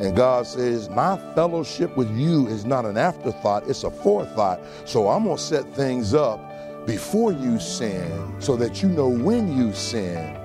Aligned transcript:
And 0.00 0.16
God 0.16 0.46
says, 0.46 0.88
My 0.88 1.16
fellowship 1.34 1.96
with 1.96 2.10
you 2.10 2.46
is 2.48 2.64
not 2.64 2.84
an 2.84 2.96
afterthought, 2.96 3.68
it's 3.68 3.84
a 3.84 3.90
forethought. 3.90 4.60
So 4.84 5.08
I'm 5.08 5.24
going 5.24 5.36
to 5.36 5.42
set 5.42 5.64
things 5.74 6.14
up 6.14 6.86
before 6.86 7.32
you 7.32 7.60
sin 7.60 8.40
so 8.40 8.56
that 8.56 8.82
you 8.82 8.88
know 8.88 9.08
when 9.08 9.56
you 9.56 9.72
sin, 9.72 10.38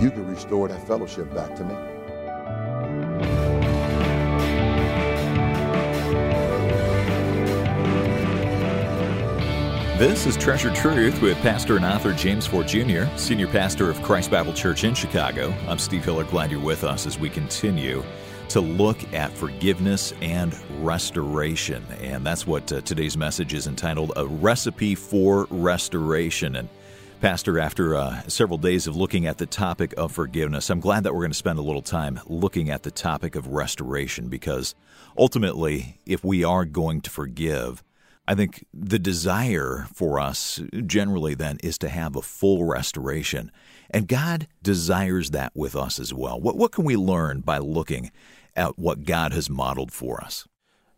you 0.00 0.10
can 0.10 0.26
restore 0.26 0.68
that 0.68 0.86
fellowship 0.86 1.32
back 1.34 1.54
to 1.56 1.64
me. 1.64 1.74
This 9.98 10.26
is 10.26 10.36
Treasured 10.36 10.74
Truth 10.74 11.22
with 11.22 11.38
Pastor 11.38 11.76
and 11.76 11.84
author 11.84 12.12
James 12.12 12.46
Ford 12.46 12.68
Jr., 12.68 13.04
Senior 13.16 13.46
Pastor 13.46 13.88
of 13.88 14.02
Christ 14.02 14.30
Bible 14.30 14.52
Church 14.52 14.84
in 14.84 14.92
Chicago. 14.92 15.54
I'm 15.66 15.78
Steve 15.78 16.04
Hiller. 16.04 16.24
Glad 16.24 16.50
you're 16.50 16.60
with 16.60 16.84
us 16.84 17.06
as 17.06 17.18
we 17.18 17.30
continue 17.30 18.04
to 18.48 18.60
look 18.60 19.12
at 19.12 19.32
forgiveness 19.32 20.12
and 20.20 20.56
restoration. 20.80 21.84
And 22.00 22.24
that's 22.24 22.46
what 22.46 22.72
uh, 22.72 22.80
today's 22.82 23.16
message 23.16 23.54
is 23.54 23.66
entitled 23.66 24.12
A 24.16 24.26
Recipe 24.26 24.94
for 24.94 25.46
Restoration. 25.50 26.56
And 26.56 26.68
Pastor, 27.20 27.58
after 27.58 27.96
uh, 27.96 28.22
several 28.28 28.58
days 28.58 28.86
of 28.86 28.94
looking 28.94 29.26
at 29.26 29.38
the 29.38 29.46
topic 29.46 29.94
of 29.96 30.12
forgiveness, 30.12 30.70
I'm 30.70 30.80
glad 30.80 31.04
that 31.04 31.14
we're 31.14 31.22
going 31.22 31.30
to 31.30 31.34
spend 31.34 31.58
a 31.58 31.62
little 31.62 31.82
time 31.82 32.20
looking 32.26 32.70
at 32.70 32.82
the 32.82 32.90
topic 32.90 33.34
of 33.34 33.48
restoration 33.48 34.28
because 34.28 34.74
ultimately, 35.16 35.98
if 36.04 36.22
we 36.22 36.44
are 36.44 36.64
going 36.64 37.00
to 37.00 37.10
forgive, 37.10 37.82
I 38.28 38.34
think 38.34 38.66
the 38.74 38.98
desire 38.98 39.86
for 39.94 40.18
us 40.18 40.60
generally 40.84 41.34
then 41.34 41.58
is 41.62 41.78
to 41.78 41.88
have 41.88 42.16
a 42.16 42.22
full 42.22 42.64
restoration. 42.64 43.52
And 43.90 44.08
God 44.08 44.48
desires 44.62 45.30
that 45.30 45.52
with 45.54 45.76
us 45.76 46.00
as 46.00 46.12
well. 46.12 46.40
What, 46.40 46.56
what 46.56 46.72
can 46.72 46.84
we 46.84 46.96
learn 46.96 47.40
by 47.40 47.58
looking 47.58 48.10
at 48.56 48.78
what 48.78 49.04
God 49.04 49.32
has 49.32 49.48
modeled 49.48 49.92
for 49.92 50.22
us? 50.22 50.48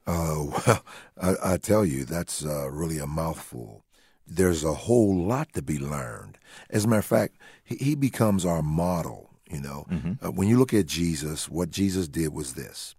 Uh, 0.06 0.46
well, 0.66 0.84
I, 1.20 1.34
I, 1.52 1.56
tell 1.58 1.84
you, 1.84 2.04
that's 2.04 2.44
uh, 2.44 2.70
really 2.70 2.98
a 2.98 3.06
mouthful. 3.06 3.84
There's 4.26 4.64
a 4.64 4.74
whole 4.74 5.14
lot 5.14 5.52
to 5.54 5.62
be 5.62 5.78
learned. 5.78 6.38
As 6.70 6.84
a 6.84 6.88
matter 6.88 7.00
of 7.00 7.04
fact, 7.04 7.36
he, 7.62 7.76
he 7.76 7.94
becomes 7.94 8.46
our 8.46 8.62
model. 8.62 9.30
You 9.50 9.60
know, 9.60 9.86
mm-hmm. 9.90 10.26
uh, 10.26 10.30
when 10.30 10.48
you 10.48 10.58
look 10.58 10.74
at 10.74 10.86
Jesus, 10.86 11.48
what 11.48 11.70
Jesus 11.70 12.08
did 12.08 12.32
was 12.32 12.54
this 12.54 12.94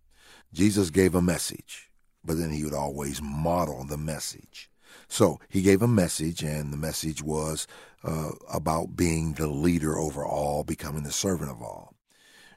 Jesus 0.52 0.90
gave 0.90 1.16
a 1.16 1.22
message 1.22 1.90
but 2.24 2.38
then 2.38 2.52
he 2.52 2.64
would 2.64 2.74
always 2.74 3.22
model 3.22 3.84
the 3.84 3.98
message. 3.98 4.70
So 5.08 5.40
he 5.50 5.62
gave 5.62 5.82
a 5.82 5.88
message, 5.88 6.44
and 6.44 6.72
the 6.72 6.78
message 6.78 7.24
was 7.24 7.68
uh, 8.04 8.32
about 8.52 8.96
being 8.96 9.34
the 9.34 9.48
leader 9.48 9.98
over 9.98 10.26
all, 10.26 10.64
becoming 10.64 11.04
the 11.04 11.12
servant 11.12 11.50
of 11.50 11.62
all. 11.62 11.96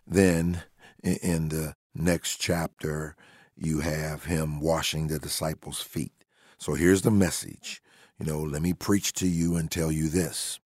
Then 0.06 0.62
in, 1.02 1.16
in 1.16 1.48
the 1.48 1.74
next 1.94 2.38
chapter, 2.38 3.16
you 3.56 3.80
have 3.80 4.24
him 4.24 4.60
washing 4.60 5.08
the 5.08 5.18
disciples' 5.18 5.80
feet. 5.80 6.12
So 6.58 6.74
here's 6.74 7.02
the 7.02 7.10
message. 7.10 7.82
You 8.18 8.26
know, 8.26 8.40
let 8.40 8.62
me 8.62 8.72
preach 8.72 9.12
to 9.14 9.26
you 9.26 9.56
and 9.56 9.70
tell 9.70 9.90
you 9.90 10.08
this. 10.08 10.60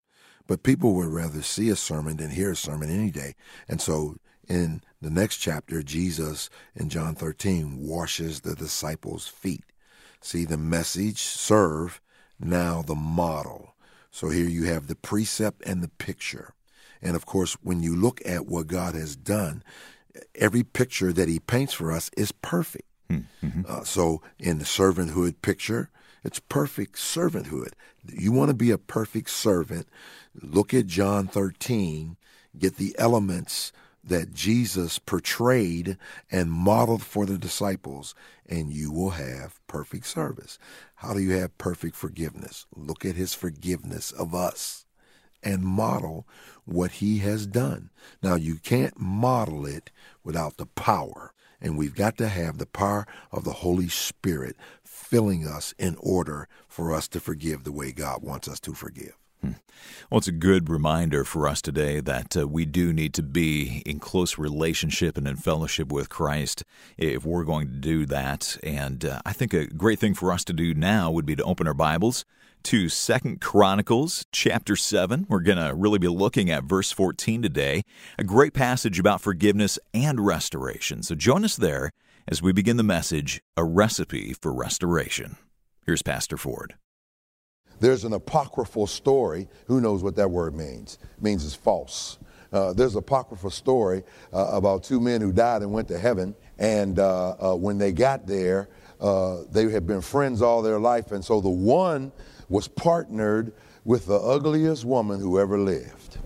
But 0.47 0.63
people 0.63 0.95
would 0.95 1.09
rather 1.09 1.43
see 1.43 1.71
a 1.71 1.77
sermon 1.77 2.19
than 2.19 2.31
hear 2.31 2.53
a 2.53 2.57
sermon 2.57 2.91
any 2.91 3.11
day. 3.11 3.35
And 3.69 3.81
so 3.81 4.17
in 4.49 4.83
the 5.01 5.11
next 5.11 5.39
chapter, 5.39 5.83
Jesus 5.83 6.49
in 6.75 6.89
John 6.89 7.15
13 7.15 7.79
washes 7.79 8.41
the 8.41 8.55
disciples' 8.55 9.27
feet. 9.27 9.65
See 10.21 10.45
the 10.45 10.57
message, 10.57 11.19
serve, 11.21 12.01
now 12.39 12.83
the 12.83 12.95
model. 12.95 13.75
So 14.11 14.31
here 14.31 14.49
you 14.49 14.65
have 14.65 14.87
the 14.87 14.95
precept 14.95 15.63
and 15.67 15.83
the 15.83 15.89
picture. 15.89 16.55
And 17.03 17.17
of 17.17 17.27
course, 17.27 17.55
when 17.63 17.83
you 17.83 17.95
look 17.95 18.21
at 18.25 18.47
what 18.47 18.67
God 18.67 18.95
has 18.95 19.17
done, 19.17 19.63
every 20.35 20.63
picture 20.63 21.13
that 21.13 21.29
He 21.29 21.39
paints 21.39 21.73
for 21.73 21.93
us 21.93 22.11
is 22.17 22.33
perfect. 22.33 22.87
Hmm, 23.09 23.21
mm-hmm. 23.43 23.63
Uh, 23.69 23.85
so 23.85 24.23
in 24.39 24.59
the 24.59 24.65
servanthood 24.65 25.37
picture, 25.43 25.91
it's 26.25 26.41
perfect 26.41 26.97
servanthood. 26.97 27.73
You 28.13 28.33
want 28.33 28.49
to 28.49 28.55
be 28.55 28.71
a 28.71 28.79
perfect 28.79 29.31
servant, 29.31 29.89
look 30.35 30.75
at 30.75 30.87
John 30.87 31.29
13, 31.29 32.17
get 32.59 32.77
the 32.77 32.95
elements 32.99 33.73
that 34.03 34.33
Jesus 34.33 34.99
portrayed 34.99 35.99
and 36.31 36.51
modeled 36.51 37.03
for 37.03 37.27
the 37.27 37.39
disciples, 37.39 38.15
and 38.49 38.73
you 38.73 38.93
will 38.93 39.11
have 39.11 39.61
perfect 39.67 40.07
service. 40.07 40.59
How 40.97 41.13
do 41.13 41.21
you 41.21 41.33
have 41.33 41.59
perfect 41.59 41.97
forgiveness? 41.97 42.67
Look 42.75 43.05
at 43.05 43.17
his 43.17 43.35
forgiveness 43.35 44.13
of 44.13 44.35
us 44.35 44.86
and 45.47 45.63
model 45.63 46.27
what 46.65 46.91
he 46.93 47.19
has 47.19 47.47
done. 47.47 47.91
Now, 48.23 48.35
you 48.35 48.57
can't 48.57 48.99
model 48.99 49.65
it 49.65 49.91
without 50.25 50.57
the 50.57 50.67
power, 50.67 51.33
and 51.61 51.79
we've 51.79 51.95
got 51.95 52.19
to 52.19 52.29
have 52.29 52.59
the 52.59 52.67
power 52.67 53.07
of 53.31 53.45
the 53.45 53.53
Holy 53.53 53.89
Spirit 53.89 54.57
filling 54.85 55.47
us 55.47 55.73
in 55.79 55.97
order 56.01 56.49
for 56.69 56.93
us 56.93 57.07
to 57.09 57.21
forgive 57.21 57.63
the 57.63 57.73
way 57.73 57.93
God 57.93 58.23
wants 58.23 58.49
us 58.49 58.59
to 58.61 58.75
forgive. 58.75 59.17
Hmm. 59.41 59.53
Well, 60.11 60.19
it's 60.19 60.29
a 60.29 60.33
good 60.33 60.69
reminder 60.69 61.23
for 61.25 61.47
us 61.47 61.63
today 61.63 62.01
that 62.01 62.37
uh, 62.37 62.49
we 62.49 62.65
do 62.65 62.93
need 62.93 63.15
to 63.15 63.23
be 63.23 63.83
in 63.87 64.01
close 64.01 64.39
relationship 64.39 65.17
and 65.17 65.29
in 65.29 65.37
fellowship 65.37 65.93
with 65.93 66.09
Christ 66.09 66.65
if 66.97 67.25
we're 67.25 67.45
going 67.45 67.69
to 67.69 67.75
do 67.75 68.07
that. 68.07 68.57
And 68.65 69.05
uh, 69.05 69.21
I 69.25 69.33
think 69.33 69.53
a 69.53 69.67
great 69.67 70.01
thing 70.01 70.15
for 70.15 70.33
us 70.33 70.43
to 70.45 70.53
do 70.53 70.75
now 70.75 71.11
would 71.11 71.27
be 71.27 71.37
to 71.37 71.45
open 71.45 71.69
our 71.69 71.75
Bibles 71.75 72.25
to 72.67 72.89
Second 72.89 73.41
Chronicles 73.41 74.27
chapter 74.33 74.75
7. 74.75 75.27
We're 75.29 75.39
going 75.39 75.65
to 75.65 75.73
really 75.73 76.01
be 76.01 76.09
looking 76.09 76.51
at 76.51 76.65
verse 76.65 76.91
14 76.91 77.41
today, 77.41 77.83
a 78.19 78.25
great 78.25 78.55
passage 78.55 78.99
about 78.99 79.21
forgiveness 79.21 79.79
and 79.95 80.19
restoration. 80.27 81.05
So 81.05 81.15
join 81.15 81.45
us 81.45 81.55
there 81.55 81.93
as 82.27 82.43
we 82.43 82.51
begin 82.53 82.77
the 82.77 82.83
message, 82.83 83.41
A 83.57 83.63
Recipe 83.63 84.33
for 84.33 84.53
Restoration. 84.53 85.37
Here's 85.85 86.03
Pastor 86.03 86.37
Ford. 86.37 86.75
There's 87.79 88.03
an 88.03 88.13
apocryphal 88.13 88.89
story. 88.89 89.47
Who 89.69 89.81
knows 89.81 90.03
what 90.03 90.17
that 90.17 90.33
word 90.33 90.57
means? 90.57 90.99
It 91.19 91.23
means 91.23 91.45
it's 91.45 91.55
false. 91.55 92.19
Uh, 92.53 92.73
there's 92.73 92.95
an 92.95 92.99
apocryphal 92.99 93.51
story 93.51 94.03
uh, 94.33 94.49
about 94.51 94.83
two 94.83 95.01
men 95.01 95.21
who 95.21 95.31
died 95.31 95.63
and 95.63 95.73
went 95.73 95.87
to 95.87 96.01
heaven. 96.01 96.35
And 96.59 96.99
uh, 96.99 97.37
uh 97.41 97.55
when 97.55 97.79
they 97.79 97.93
got 97.93 98.27
there, 98.27 98.71
uh, 99.01 99.43
they 99.53 99.71
had 99.71 99.87
been 99.87 100.01
friends 100.01 100.43
all 100.43 100.63
their 100.63 100.81
life. 100.81 101.13
And 101.13 101.25
so 101.25 101.41
the 101.41 101.49
one 101.49 102.11
was 102.49 102.69
partnered 102.69 103.53
with 103.85 104.07
the 104.07 104.19
ugliest 104.19 104.85
woman 104.85 105.21
who 105.21 105.39
ever 105.39 105.59
lived. 105.59 106.19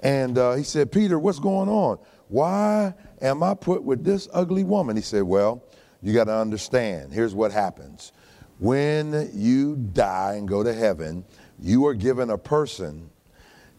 And 0.00 0.38
uh, 0.38 0.54
he 0.54 0.62
said, 0.62 0.92
Peter, 0.92 1.18
what's 1.18 1.38
going 1.38 1.68
on? 1.68 1.98
Why 2.28 2.94
am 3.20 3.42
I 3.42 3.54
put 3.54 3.82
with 3.82 4.04
this 4.04 4.28
ugly 4.32 4.64
woman? 4.64 4.96
He 4.96 5.02
said, 5.02 5.22
Well, 5.22 5.64
you 6.02 6.12
got 6.12 6.24
to 6.24 6.34
understand. 6.34 7.12
Here's 7.12 7.34
what 7.34 7.52
happens 7.52 8.12
when 8.58 9.30
you 9.32 9.76
die 9.76 10.34
and 10.34 10.48
go 10.48 10.62
to 10.62 10.74
heaven, 10.74 11.24
you 11.60 11.86
are 11.86 11.94
given 11.94 12.30
a 12.30 12.38
person 12.38 13.08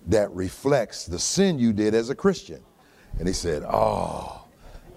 that 0.07 0.31
reflects 0.31 1.05
the 1.05 1.19
sin 1.19 1.59
you 1.59 1.73
did 1.73 1.93
as 1.93 2.09
a 2.09 2.15
Christian. 2.15 2.63
And 3.19 3.27
he 3.27 3.33
said, 3.33 3.63
Oh, 3.67 4.45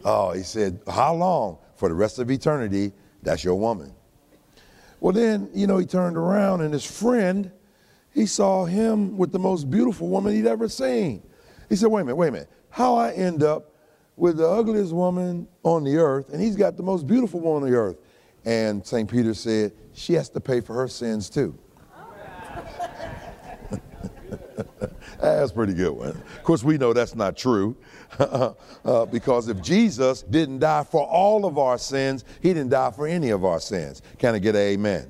oh, 0.04 0.32
he 0.32 0.42
said, 0.42 0.80
How 0.88 1.14
long? 1.14 1.58
For 1.76 1.88
the 1.88 1.94
rest 1.94 2.20
of 2.20 2.30
eternity, 2.30 2.92
that's 3.22 3.42
your 3.42 3.56
woman. 3.56 3.92
Well, 5.02 5.12
then, 5.12 5.50
you 5.52 5.66
know, 5.66 5.78
he 5.78 5.84
turned 5.84 6.16
around 6.16 6.60
and 6.60 6.72
his 6.72 6.84
friend, 6.84 7.50
he 8.14 8.24
saw 8.24 8.66
him 8.66 9.18
with 9.18 9.32
the 9.32 9.38
most 9.40 9.68
beautiful 9.68 10.06
woman 10.06 10.32
he'd 10.32 10.46
ever 10.46 10.68
seen. 10.68 11.24
He 11.68 11.74
said, 11.74 11.88
Wait 11.88 12.02
a 12.02 12.04
minute, 12.04 12.14
wait 12.14 12.28
a 12.28 12.30
minute. 12.30 12.50
How 12.70 12.94
I 12.94 13.10
end 13.10 13.42
up 13.42 13.74
with 14.14 14.36
the 14.36 14.48
ugliest 14.48 14.92
woman 14.92 15.48
on 15.64 15.82
the 15.82 15.96
earth, 15.96 16.28
and 16.28 16.40
he's 16.40 16.54
got 16.54 16.76
the 16.76 16.84
most 16.84 17.08
beautiful 17.08 17.40
woman 17.40 17.64
on 17.64 17.70
the 17.72 17.76
earth. 17.76 17.96
And 18.44 18.86
St. 18.86 19.10
Peter 19.10 19.34
said, 19.34 19.72
she 19.92 20.12
has 20.12 20.28
to 20.28 20.40
pay 20.40 20.60
for 20.60 20.74
her 20.74 20.86
sins 20.86 21.28
too. 21.28 21.58
That's 25.22 25.52
pretty 25.52 25.74
good 25.74 25.92
one. 25.92 26.10
Of 26.10 26.42
course, 26.42 26.64
we 26.64 26.78
know 26.78 26.92
that's 26.92 27.14
not 27.14 27.36
true 27.36 27.76
uh, 28.18 29.06
because 29.06 29.48
if 29.48 29.62
Jesus 29.62 30.22
didn't 30.22 30.58
die 30.58 30.84
for 30.84 31.06
all 31.06 31.46
of 31.46 31.58
our 31.58 31.78
sins, 31.78 32.24
he 32.40 32.48
didn't 32.48 32.70
die 32.70 32.90
for 32.90 33.06
any 33.06 33.30
of 33.30 33.44
our 33.44 33.60
sins. 33.60 34.02
Can 34.18 34.34
I 34.34 34.38
get 34.38 34.54
an 34.54 34.62
amen? 34.62 35.08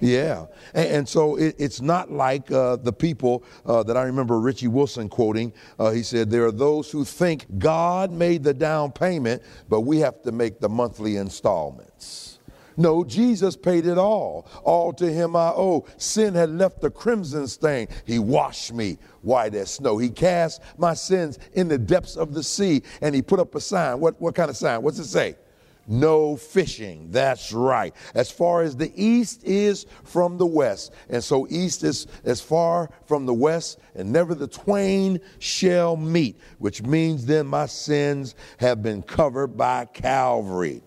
Yeah. 0.00 0.46
And, 0.74 0.88
and 0.88 1.08
so 1.08 1.36
it, 1.36 1.54
it's 1.58 1.80
not 1.80 2.10
like 2.10 2.50
uh, 2.50 2.76
the 2.76 2.92
people 2.92 3.44
uh, 3.64 3.84
that 3.84 3.96
I 3.96 4.02
remember 4.02 4.40
Richie 4.40 4.68
Wilson 4.68 5.08
quoting. 5.08 5.52
Uh, 5.78 5.90
he 5.90 6.02
said, 6.02 6.28
There 6.28 6.44
are 6.44 6.52
those 6.52 6.90
who 6.90 7.04
think 7.04 7.46
God 7.58 8.10
made 8.10 8.42
the 8.42 8.52
down 8.52 8.90
payment, 8.90 9.42
but 9.68 9.82
we 9.82 9.98
have 10.00 10.20
to 10.22 10.32
make 10.32 10.58
the 10.58 10.68
monthly 10.68 11.16
installments. 11.16 12.31
No, 12.76 13.04
Jesus 13.04 13.56
paid 13.56 13.86
it 13.86 13.98
all. 13.98 14.46
All 14.64 14.92
to 14.94 15.10
him 15.10 15.36
I 15.36 15.48
owe. 15.50 15.86
Sin 15.96 16.34
had 16.34 16.50
left 16.50 16.84
a 16.84 16.90
crimson 16.90 17.46
stain. 17.46 17.88
He 18.06 18.18
washed 18.18 18.72
me 18.72 18.98
white 19.22 19.54
as 19.54 19.72
snow. 19.72 19.98
He 19.98 20.10
cast 20.10 20.62
my 20.78 20.94
sins 20.94 21.38
in 21.54 21.68
the 21.68 21.78
depths 21.78 22.16
of 22.16 22.34
the 22.34 22.42
sea 22.42 22.82
and 23.00 23.14
he 23.14 23.22
put 23.22 23.40
up 23.40 23.54
a 23.54 23.60
sign. 23.60 24.00
What, 24.00 24.20
what 24.20 24.34
kind 24.34 24.50
of 24.50 24.56
sign? 24.56 24.82
What's 24.82 24.98
it 24.98 25.04
say? 25.04 25.36
no 25.86 26.36
fishing. 26.36 27.10
That's 27.10 27.52
right. 27.52 27.94
As 28.14 28.30
far 28.30 28.62
as 28.62 28.76
the 28.76 28.92
east 28.94 29.44
is 29.44 29.86
from 30.04 30.38
the 30.38 30.46
west. 30.46 30.92
And 31.08 31.22
so 31.22 31.46
east 31.50 31.84
is 31.84 32.06
as 32.24 32.40
far 32.40 32.90
from 33.06 33.26
the 33.26 33.34
west, 33.34 33.78
and 33.94 34.12
never 34.12 34.34
the 34.34 34.48
twain 34.48 35.20
shall 35.38 35.96
meet, 35.96 36.38
which 36.58 36.82
means 36.82 37.26
then 37.26 37.46
my 37.46 37.66
sins 37.66 38.34
have 38.58 38.82
been 38.82 39.02
covered 39.02 39.56
by 39.56 39.86
Calvary. 39.86 40.82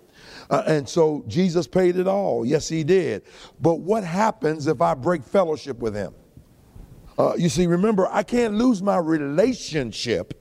Uh, 0.50 0.64
and 0.68 0.88
so 0.88 1.24
Jesus 1.28 1.68
paid 1.68 1.98
it 1.98 2.08
all. 2.08 2.46
Yes, 2.46 2.68
he 2.70 2.84
did. 2.84 3.24
But 3.60 3.76
what 3.76 4.04
happens 4.04 4.68
if 4.68 4.82
I 4.82 4.94
break 4.94 5.24
fellowship 5.24 5.80
with 5.80 5.96
him? 5.96 6.14
Uh, 7.18 7.34
you 7.38 7.50
see, 7.50 7.66
remember, 7.66 8.08
I 8.12 8.24
can't 8.24 8.56
lose 8.56 8.82
my 8.82 8.98
relationship, 8.98 10.34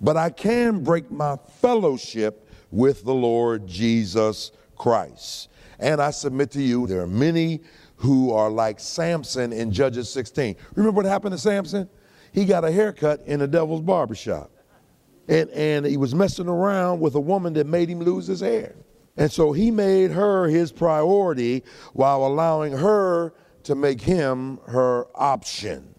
but 0.00 0.16
I 0.16 0.30
can 0.30 0.82
break 0.82 1.10
my 1.10 1.36
fellowship 1.60 2.48
with 2.70 3.04
the 3.04 3.14
Lord 3.14 3.66
Jesus 3.66 4.52
Christ. 4.76 5.48
And 5.78 6.00
I 6.00 6.10
submit 6.10 6.50
to 6.52 6.62
you, 6.62 6.86
there 6.86 7.00
are 7.00 7.06
many 7.06 7.60
who 7.96 8.32
are 8.32 8.50
like 8.50 8.80
Samson 8.80 9.52
in 9.52 9.70
Judges 9.70 10.10
16. 10.10 10.56
Remember 10.74 10.96
what 10.96 11.06
happened 11.06 11.32
to 11.32 11.38
Samson? 11.38 11.88
He 12.32 12.44
got 12.44 12.64
a 12.64 12.70
haircut 12.70 13.22
in 13.26 13.42
a 13.42 13.46
devil's 13.46 13.82
barbershop. 13.82 14.50
And, 15.28 15.48
and 15.50 15.86
he 15.86 15.96
was 15.96 16.14
messing 16.14 16.48
around 16.48 17.00
with 17.00 17.14
a 17.14 17.20
woman 17.20 17.52
that 17.54 17.66
made 17.66 17.88
him 17.88 18.00
lose 18.00 18.26
his 18.26 18.40
hair. 18.40 18.74
And 19.16 19.30
so 19.30 19.52
he 19.52 19.70
made 19.70 20.10
her 20.12 20.48
his 20.48 20.72
priority 20.72 21.64
while 21.92 22.24
allowing 22.24 22.72
her 22.72 23.34
to 23.64 23.74
make 23.74 24.00
him 24.00 24.58
her 24.66 25.06
option. 25.14 25.94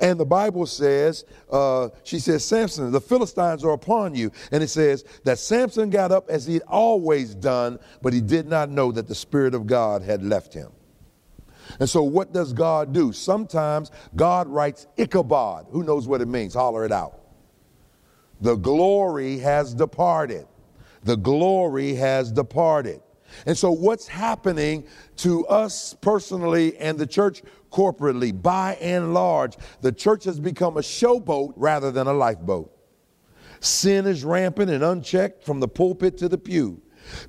And 0.00 0.18
the 0.18 0.24
Bible 0.24 0.64
says, 0.66 1.24
uh, 1.50 1.90
she 2.04 2.18
says, 2.18 2.42
Samson, 2.44 2.90
the 2.90 3.00
Philistines 3.00 3.64
are 3.64 3.72
upon 3.72 4.14
you. 4.14 4.32
And 4.50 4.62
it 4.62 4.68
says 4.68 5.04
that 5.24 5.38
Samson 5.38 5.90
got 5.90 6.10
up 6.10 6.30
as 6.30 6.46
he'd 6.46 6.62
always 6.66 7.34
done, 7.34 7.78
but 8.00 8.14
he 8.14 8.22
did 8.22 8.46
not 8.46 8.70
know 8.70 8.90
that 8.92 9.08
the 9.08 9.14
Spirit 9.14 9.54
of 9.54 9.66
God 9.66 10.02
had 10.02 10.22
left 10.24 10.54
him. 10.54 10.72
And 11.78 11.88
so, 11.88 12.02
what 12.02 12.32
does 12.32 12.52
God 12.52 12.92
do? 12.92 13.12
Sometimes 13.12 13.90
God 14.16 14.48
writes 14.48 14.86
Ichabod. 14.96 15.66
Who 15.70 15.84
knows 15.84 16.08
what 16.08 16.20
it 16.20 16.26
means? 16.26 16.54
Holler 16.54 16.84
it 16.84 16.92
out. 16.92 17.20
The 18.40 18.56
glory 18.56 19.38
has 19.38 19.74
departed. 19.74 20.46
The 21.04 21.16
glory 21.16 21.94
has 21.94 22.30
departed. 22.30 23.00
And 23.46 23.56
so, 23.56 23.70
what's 23.70 24.08
happening 24.08 24.86
to 25.18 25.46
us 25.46 25.94
personally 26.00 26.76
and 26.78 26.98
the 26.98 27.06
church 27.06 27.42
corporately, 27.70 28.32
by 28.40 28.74
and 28.80 29.14
large, 29.14 29.56
the 29.80 29.92
church 29.92 30.24
has 30.24 30.40
become 30.40 30.76
a 30.76 30.80
showboat 30.80 31.52
rather 31.56 31.90
than 31.90 32.06
a 32.06 32.12
lifeboat. 32.12 32.76
Sin 33.60 34.06
is 34.06 34.24
rampant 34.24 34.70
and 34.70 34.82
unchecked 34.82 35.44
from 35.44 35.60
the 35.60 35.68
pulpit 35.68 36.18
to 36.18 36.28
the 36.28 36.38
pew. 36.38 36.80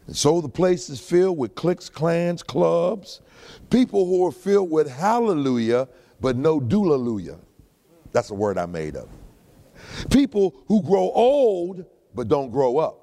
And 0.08 0.16
so 0.16 0.42
the 0.42 0.50
place 0.50 0.90
is 0.90 1.00
filled 1.00 1.38
with 1.38 1.56
cliques, 1.56 1.90
clans, 1.90 2.44
clubs, 2.44 3.22
people 3.70 4.06
who 4.06 4.26
are 4.26 4.32
filled 4.32 4.72
with 4.72 4.90
hallelujah, 4.90 5.88
but 6.20 6.36
no 6.36 6.60
doulaleluia. 6.60 7.40
That's 8.12 8.30
a 8.30 8.36
word 8.36 8.58
I 8.58 8.66
made 8.66 8.96
up. 8.96 9.10
People 10.10 10.64
who 10.68 10.82
grow 10.84 11.12
old, 11.12 11.86
but 12.14 12.28
don't 12.28 12.52
grow 12.52 12.78
up. 12.78 13.01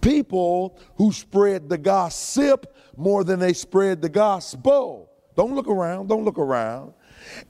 People 0.00 0.78
who 0.96 1.12
spread 1.12 1.68
the 1.68 1.78
gossip 1.78 2.74
more 2.96 3.24
than 3.24 3.38
they 3.40 3.52
spread 3.52 4.02
the 4.02 4.08
gospel. 4.08 5.10
Don't 5.36 5.54
look 5.54 5.68
around, 5.68 6.08
don't 6.08 6.24
look 6.24 6.38
around. 6.38 6.92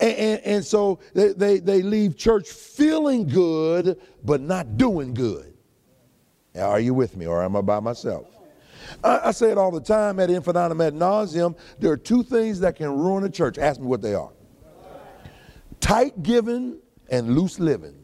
And, 0.00 0.16
and, 0.16 0.40
and 0.44 0.64
so 0.64 1.00
they, 1.14 1.32
they, 1.32 1.58
they 1.58 1.82
leave 1.82 2.16
church 2.16 2.48
feeling 2.48 3.26
good, 3.26 4.00
but 4.24 4.40
not 4.40 4.76
doing 4.76 5.14
good. 5.14 5.56
Are 6.56 6.80
you 6.80 6.94
with 6.94 7.16
me, 7.16 7.26
or 7.26 7.42
am 7.42 7.56
I 7.56 7.60
by 7.60 7.80
myself? 7.80 8.26
I, 9.04 9.20
I 9.26 9.30
say 9.30 9.50
it 9.50 9.58
all 9.58 9.70
the 9.70 9.80
time 9.80 10.18
ad 10.18 10.30
infinitum 10.30 10.80
ad 10.80 10.94
nauseam. 10.94 11.54
There 11.78 11.92
are 11.92 11.96
two 11.96 12.22
things 12.22 12.60
that 12.60 12.76
can 12.76 12.90
ruin 12.90 13.24
a 13.24 13.30
church. 13.30 13.58
Ask 13.58 13.80
me 13.80 13.86
what 13.86 14.02
they 14.02 14.14
are 14.14 14.32
tight 15.78 16.22
giving 16.22 16.78
and 17.10 17.34
loose 17.34 17.58
living. 17.58 17.96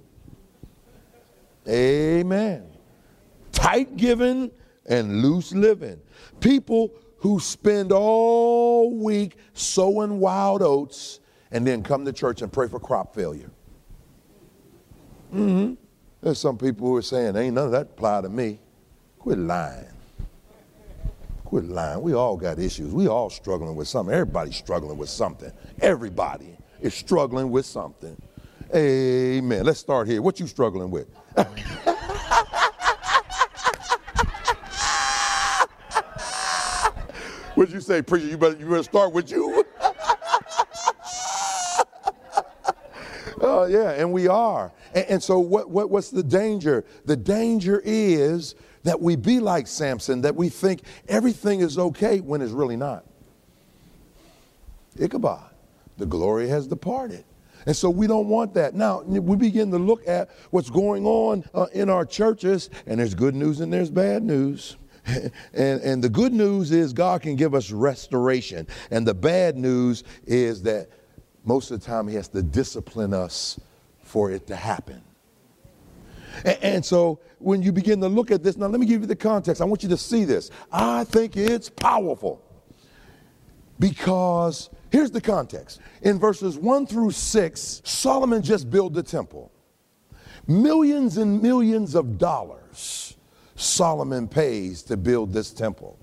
Amen 1.68 2.75
tight 3.66 3.96
giving 3.96 4.50
and 4.86 5.22
loose 5.22 5.52
living. 5.52 6.00
People 6.40 6.92
who 7.18 7.40
spend 7.40 7.90
all 7.90 8.96
week 8.96 9.36
sowing 9.54 10.20
wild 10.20 10.62
oats 10.62 11.18
and 11.50 11.66
then 11.66 11.82
come 11.82 12.04
to 12.04 12.12
church 12.12 12.42
and 12.42 12.52
pray 12.52 12.68
for 12.68 12.78
crop 12.78 13.14
failure. 13.14 13.50
Mm-hmm. 15.34 15.74
There's 16.20 16.38
some 16.38 16.56
people 16.56 16.86
who 16.86 16.96
are 16.96 17.02
saying, 17.02 17.36
ain't 17.36 17.54
none 17.54 17.66
of 17.66 17.72
that 17.72 17.82
apply 17.82 18.20
to 18.20 18.28
me. 18.28 18.60
Quit 19.18 19.38
lying. 19.38 19.86
Quit 21.44 21.64
lying. 21.64 22.02
We 22.02 22.14
all 22.14 22.36
got 22.36 22.60
issues. 22.60 22.92
We 22.92 23.08
all 23.08 23.30
struggling 23.30 23.74
with 23.74 23.88
something. 23.88 24.14
Everybody's 24.14 24.56
struggling 24.56 24.96
with 24.96 25.08
something. 25.08 25.50
Everybody 25.80 26.56
is 26.80 26.94
struggling 26.94 27.50
with 27.50 27.66
something. 27.66 28.16
Amen. 28.74 29.64
Let's 29.64 29.80
start 29.80 30.06
here. 30.06 30.22
What 30.22 30.38
you 30.38 30.46
struggling 30.46 30.90
with? 30.90 31.08
What'd 37.56 37.72
you 37.72 37.80
say, 37.80 38.02
preacher? 38.02 38.26
You 38.26 38.36
better 38.36 38.56
you 38.58 38.66
better 38.66 38.82
start 38.82 39.12
with 39.12 39.30
you. 39.30 39.64
Oh 43.38 43.66
yeah, 43.66 43.90
and 43.90 44.12
we 44.12 44.28
are. 44.28 44.72
And, 44.94 45.06
and, 45.06 45.22
so 45.22 45.38
what, 45.38 45.68
what 45.68 45.90
what's 45.90 46.10
the 46.10 46.22
danger? 46.22 46.86
The 47.04 47.16
danger 47.16 47.82
is 47.84 48.54
that 48.82 48.98
we 48.98 49.14
be 49.14 49.40
like 49.40 49.66
Samson, 49.66 50.22
that 50.22 50.34
we 50.34 50.48
think 50.48 50.82
everything 51.06 51.60
is 51.60 51.78
okay 51.78 52.20
when 52.20 52.40
it's 52.40 52.52
really 52.52 52.76
not. 52.76 53.04
Ichabod, 54.98 55.50
the 55.98 56.06
glory 56.06 56.48
has 56.48 56.66
departed. 56.66 57.24
And 57.66 57.76
so 57.76 57.90
we 57.90 58.06
don't 58.06 58.28
want 58.28 58.54
that. 58.54 58.74
Now, 58.74 59.02
we 59.02 59.36
begin 59.36 59.70
to 59.72 59.78
look 59.78 60.06
at 60.08 60.30
what's 60.50 60.70
going 60.70 61.04
on 61.04 61.44
uh, 61.52 61.66
in 61.74 61.90
our 61.90 62.06
churches, 62.06 62.70
and 62.86 62.98
there's 62.98 63.14
good 63.14 63.34
news 63.34 63.60
and 63.60 63.70
there's 63.70 63.90
bad 63.90 64.22
news. 64.22 64.76
and, 65.52 65.80
and 65.80 66.02
the 66.02 66.08
good 66.08 66.32
news 66.32 66.72
is 66.72 66.92
God 66.92 67.22
can 67.22 67.36
give 67.36 67.54
us 67.54 67.70
restoration. 67.70 68.66
And 68.90 69.06
the 69.06 69.14
bad 69.14 69.56
news 69.56 70.04
is 70.26 70.62
that 70.62 70.88
most 71.44 71.70
of 71.70 71.80
the 71.80 71.86
time 71.86 72.08
He 72.08 72.14
has 72.16 72.28
to 72.28 72.42
discipline 72.42 73.14
us 73.14 73.60
for 74.02 74.30
it 74.30 74.46
to 74.48 74.56
happen. 74.56 75.02
And, 76.44 76.58
and 76.62 76.84
so 76.84 77.20
when 77.38 77.62
you 77.62 77.72
begin 77.72 78.00
to 78.00 78.08
look 78.08 78.30
at 78.30 78.42
this, 78.42 78.56
now 78.56 78.66
let 78.66 78.80
me 78.80 78.86
give 78.86 79.02
you 79.02 79.06
the 79.06 79.16
context. 79.16 79.62
I 79.62 79.64
want 79.64 79.82
you 79.82 79.88
to 79.90 79.96
see 79.96 80.24
this. 80.24 80.50
I 80.72 81.04
think 81.04 81.36
it's 81.36 81.70
powerful 81.70 82.42
because 83.78 84.70
here's 84.90 85.10
the 85.10 85.20
context. 85.20 85.80
In 86.02 86.18
verses 86.18 86.58
1 86.58 86.86
through 86.86 87.12
6, 87.12 87.82
Solomon 87.84 88.42
just 88.42 88.70
built 88.70 88.94
the 88.94 89.02
temple. 89.02 89.52
Millions 90.48 91.16
and 91.16 91.42
millions 91.42 91.94
of 91.94 92.18
dollars 92.18 93.05
Solomon 93.56 94.28
pays 94.28 94.82
to 94.84 94.96
build 94.96 95.32
this 95.32 95.50
temple. 95.50 95.98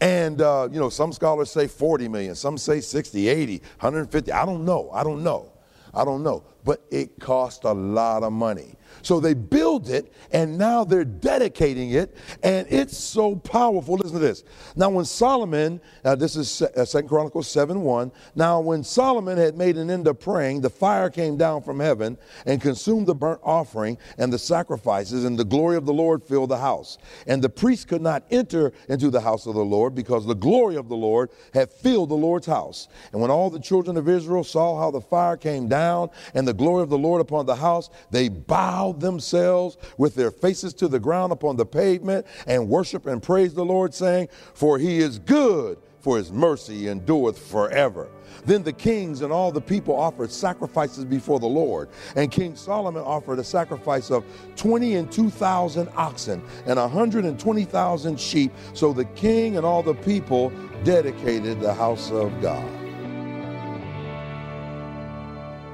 And, 0.00 0.40
uh, 0.40 0.68
you 0.70 0.80
know, 0.80 0.88
some 0.88 1.12
scholars 1.12 1.50
say 1.50 1.66
40 1.66 2.08
million, 2.08 2.34
some 2.34 2.58
say 2.58 2.80
60, 2.80 3.28
80, 3.28 3.58
150. 3.58 4.32
I 4.32 4.44
don't 4.44 4.64
know. 4.64 4.90
I 4.92 5.04
don't 5.04 5.22
know. 5.22 5.52
I 5.94 6.04
don't 6.04 6.22
know. 6.22 6.44
But 6.64 6.84
it 6.90 7.18
cost 7.18 7.64
a 7.64 7.72
lot 7.72 8.22
of 8.22 8.32
money. 8.32 8.74
So 9.02 9.20
they 9.20 9.34
build 9.34 9.88
it 9.88 10.12
and 10.32 10.58
now 10.58 10.84
they're 10.84 11.04
dedicating 11.04 11.90
it 11.90 12.16
and 12.42 12.66
it's 12.70 12.96
so 12.96 13.36
powerful. 13.36 13.96
Listen 13.96 14.14
to 14.14 14.18
this. 14.18 14.44
Now 14.76 14.90
when 14.90 15.04
Solomon, 15.04 15.80
uh, 16.04 16.14
this 16.14 16.36
is 16.36 16.62
uh, 16.62 16.84
Second 16.84 17.08
Chronicles 17.08 17.48
7 17.48 17.82
1. 17.82 18.12
Now 18.34 18.60
when 18.60 18.84
Solomon 18.84 19.38
had 19.38 19.56
made 19.56 19.76
an 19.76 19.90
end 19.90 20.06
of 20.06 20.20
praying, 20.20 20.60
the 20.60 20.70
fire 20.70 21.10
came 21.10 21.36
down 21.36 21.62
from 21.62 21.80
heaven 21.80 22.18
and 22.46 22.60
consumed 22.60 23.06
the 23.06 23.14
burnt 23.14 23.40
offering 23.42 23.98
and 24.18 24.32
the 24.32 24.38
sacrifices 24.38 25.24
and 25.24 25.38
the 25.38 25.44
glory 25.44 25.76
of 25.76 25.86
the 25.86 25.92
Lord 25.92 26.22
filled 26.22 26.50
the 26.50 26.58
house. 26.58 26.98
And 27.26 27.42
the 27.42 27.48
priests 27.48 27.84
could 27.84 28.02
not 28.02 28.24
enter 28.30 28.72
into 28.88 29.10
the 29.10 29.20
house 29.20 29.46
of 29.46 29.54
the 29.54 29.64
Lord 29.64 29.94
because 29.94 30.26
the 30.26 30.34
glory 30.34 30.76
of 30.76 30.88
the 30.88 30.96
Lord 30.96 31.30
had 31.54 31.70
filled 31.70 32.10
the 32.10 32.14
Lord's 32.14 32.46
house. 32.46 32.88
And 33.12 33.20
when 33.20 33.30
all 33.30 33.50
the 33.50 33.60
children 33.60 33.96
of 33.96 34.08
Israel 34.08 34.44
saw 34.44 34.78
how 34.78 34.90
the 34.90 35.00
fire 35.00 35.36
came 35.36 35.68
down 35.68 36.10
and 36.34 36.46
the 36.46 36.52
glory 36.52 36.82
of 36.82 36.90
the 36.90 36.98
Lord 36.98 37.20
upon 37.20 37.46
the 37.46 37.56
house, 37.56 37.90
they 38.10 38.28
bowed 38.28 38.79
bowed 38.80 39.00
themselves 39.00 39.76
with 39.98 40.14
their 40.14 40.30
faces 40.30 40.72
to 40.72 40.88
the 40.88 40.98
ground 40.98 41.32
upon 41.32 41.56
the 41.56 41.66
pavement 41.66 42.26
and 42.46 42.68
worship 42.68 43.06
and 43.06 43.22
praise 43.22 43.52
the 43.52 43.64
Lord, 43.64 43.92
saying, 43.92 44.28
For 44.54 44.78
he 44.78 45.00
is 45.00 45.18
good, 45.18 45.78
for 46.00 46.16
his 46.16 46.32
mercy 46.32 46.88
endureth 46.88 47.38
forever. 47.38 48.08
Then 48.46 48.62
the 48.62 48.72
kings 48.72 49.20
and 49.20 49.30
all 49.30 49.52
the 49.52 49.60
people 49.60 49.94
offered 49.94 50.30
sacrifices 50.30 51.04
before 51.04 51.38
the 51.38 51.46
Lord. 51.46 51.90
And 52.16 52.30
King 52.30 52.56
Solomon 52.56 53.02
offered 53.02 53.38
a 53.38 53.44
sacrifice 53.44 54.10
of 54.10 54.24
20 54.56 54.94
and 54.94 55.12
2,000 55.12 55.90
oxen 55.94 56.42
and 56.64 56.78
120,000 56.78 58.18
sheep. 58.18 58.52
So 58.72 58.94
the 58.94 59.04
king 59.04 59.58
and 59.58 59.66
all 59.66 59.82
the 59.82 59.94
people 59.94 60.50
dedicated 60.84 61.60
the 61.60 61.74
house 61.74 62.10
of 62.10 62.40
God. 62.40 62.79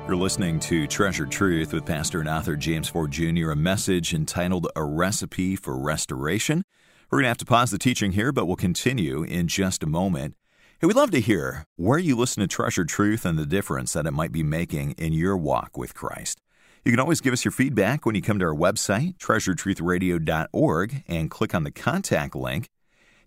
You're 0.07 0.15
listening 0.15 0.61
to 0.61 0.87
Treasured 0.87 1.33
Truth 1.33 1.73
with 1.73 1.85
Pastor 1.85 2.21
and 2.21 2.29
author 2.29 2.55
James 2.55 2.89
Ford 2.89 3.11
Jr., 3.11 3.51
a 3.51 3.57
message 3.57 4.15
entitled 4.15 4.69
A 4.77 4.85
Recipe 4.85 5.57
for 5.57 5.77
Restoration 5.77 6.63
We're 7.11 7.19
going 7.19 7.25
to 7.25 7.31
have 7.31 7.39
to 7.39 7.45
pause 7.45 7.73
the 7.73 7.79
teaching 7.79 8.13
here, 8.13 8.31
but 8.31 8.47
we'll 8.47 8.55
continue 8.55 9.25
in 9.25 9.49
just 9.49 9.83
a 9.83 9.87
moment. 9.89 10.37
Hey, 10.81 10.87
we'd 10.87 10.95
love 10.95 11.11
to 11.11 11.21
hear 11.21 11.65
where 11.75 11.99
you 11.99 12.15
listen 12.17 12.41
to 12.41 12.47
Treasured 12.47 12.89
Truth 12.89 13.27
and 13.27 13.37
the 13.37 13.45
difference 13.45 13.95
that 13.95 14.07
it 14.07 14.13
might 14.13 14.31
be 14.31 14.45
making 14.45 14.93
in 14.93 15.13
your 15.13 15.37
walk 15.37 15.77
with 15.77 15.93
Christ. 15.93 16.41
You 16.85 16.93
can 16.93 17.01
always 17.01 17.21
give 17.21 17.33
us 17.33 17.45
your 17.45 17.51
feedback 17.51 18.07
when 18.07 18.15
you 18.15 18.23
come 18.23 18.39
to 18.39 18.45
our 18.45 18.55
website, 18.55 19.19
treasuredtruthradio.org, 19.19 21.03
and 21.09 21.31
click 21.33 21.53
on 21.53 21.65
the 21.65 21.73
contact 21.73 22.37
link. 22.37 22.69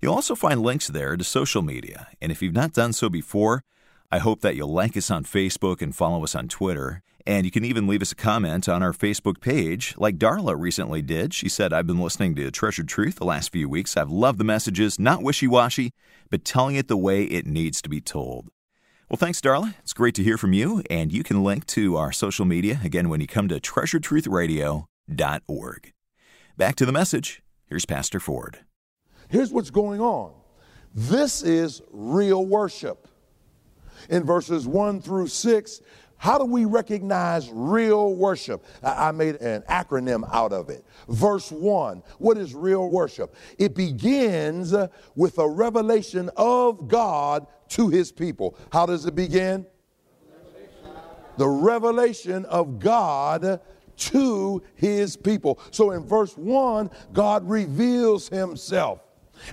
You'll 0.02 0.16
also 0.16 0.34
find 0.34 0.62
links 0.62 0.88
there 0.88 1.18
to 1.18 1.26
social 1.26 1.62
media. 1.62 2.08
And 2.22 2.32
if 2.32 2.42
you've 2.42 2.56
not 2.56 2.72
done 2.72 2.94
so 2.94 3.10
before, 3.10 3.66
I 4.12 4.18
hope 4.18 4.42
that 4.42 4.56
you'll 4.56 4.74
like 4.74 4.98
us 4.98 5.12
on 5.12 5.24
Facebook 5.24 5.84
and 5.84 5.96
follow 5.96 6.24
us 6.24 6.34
on 6.34 6.48
Twitter. 6.48 7.04
And 7.28 7.46
you 7.46 7.52
can 7.52 7.64
even 7.64 7.86
leave 7.86 8.02
us 8.02 8.12
a 8.12 8.16
comment 8.16 8.68
on 8.68 8.82
our 8.82 8.92
Facebook 8.92 9.40
page, 9.40 9.94
like 9.98 10.18
Darla 10.18 10.60
recently 10.60 11.04
did. 11.04 11.32
She 11.32 11.48
said, 11.48 11.72
I've 11.72 11.86
been 11.86 12.00
listening 12.00 12.34
to 12.36 12.50
Treasured 12.50 12.88
Truth 12.88 13.18
the 13.18 13.26
last 13.26 13.52
few 13.52 13.70
weeks. 13.70 13.96
I've 13.96 14.10
loved 14.10 14.40
the 14.40 14.44
messages, 14.44 14.98
not 14.98 15.22
wishy 15.22 15.46
washy, 15.46 15.92
but 16.32 16.44
telling 16.44 16.76
it 16.76 16.88
the 16.88 16.98
way 16.98 17.26
it 17.26 17.46
needs 17.46 17.84
to 17.84 17.90
be 17.90 18.02
told. 18.02 18.48
Well, 19.10 19.18
thanks, 19.18 19.42
Darla. 19.42 19.76
It's 19.84 19.94
great 19.94 20.16
to 20.16 20.24
hear 20.24 20.40
from 20.40 20.54
you. 20.54 20.82
And 20.90 21.14
you 21.14 21.22
can 21.22 21.44
link 21.44 21.68
to 21.68 21.96
our 21.98 22.12
social 22.12 22.46
media 22.46 22.80
again 22.84 23.10
when 23.10 23.22
you 23.22 23.28
come 23.28 23.48
to 23.50 23.60
treasuredtruthradio.org. 23.60 25.94
Back 26.58 26.76
to 26.76 26.86
the 26.88 26.92
message. 26.92 27.44
Here's 27.68 27.86
Pastor 27.86 28.20
Ford. 28.20 28.62
Here's 29.28 29.52
what's 29.52 29.70
going 29.70 30.02
on 30.02 30.34
this 30.96 31.44
is 31.44 31.84
real 31.92 32.44
worship. 32.44 33.08
In 34.10 34.24
verses 34.24 34.68
1 34.68 35.02
through 35.02 35.28
6, 35.28 35.82
how 36.20 36.38
do 36.38 36.44
we 36.44 36.66
recognize 36.66 37.50
real 37.50 38.14
worship? 38.14 38.66
I 38.84 39.12
made 39.14 39.36
an 39.38 39.62
acronym 39.70 40.30
out 40.34 40.52
of 40.52 40.70
it. 40.70 40.86
Verse 41.08 41.50
1 41.50 42.04
What 42.18 42.38
is 42.38 42.54
real 42.54 42.90
worship? 42.90 43.36
It 43.58 43.74
begins 43.74 44.76
with 45.16 45.38
a 45.38 45.48
revelation 45.48 46.30
of 46.36 46.90
God 46.90 47.48
to 47.70 47.88
his 47.88 48.12
people. 48.12 48.58
How 48.72 48.86
does 48.86 49.06
it 49.06 49.16
begin? 49.16 49.66
The 51.38 51.48
revelation 51.48 52.44
of 52.46 52.80
God 52.80 53.62
to 53.96 54.62
his 54.76 55.16
people. 55.16 55.60
So 55.72 55.92
in 55.92 56.04
verse 56.04 56.36
1, 56.38 56.90
God 57.14 57.50
reveals 57.50 58.28
himself. 58.28 59.00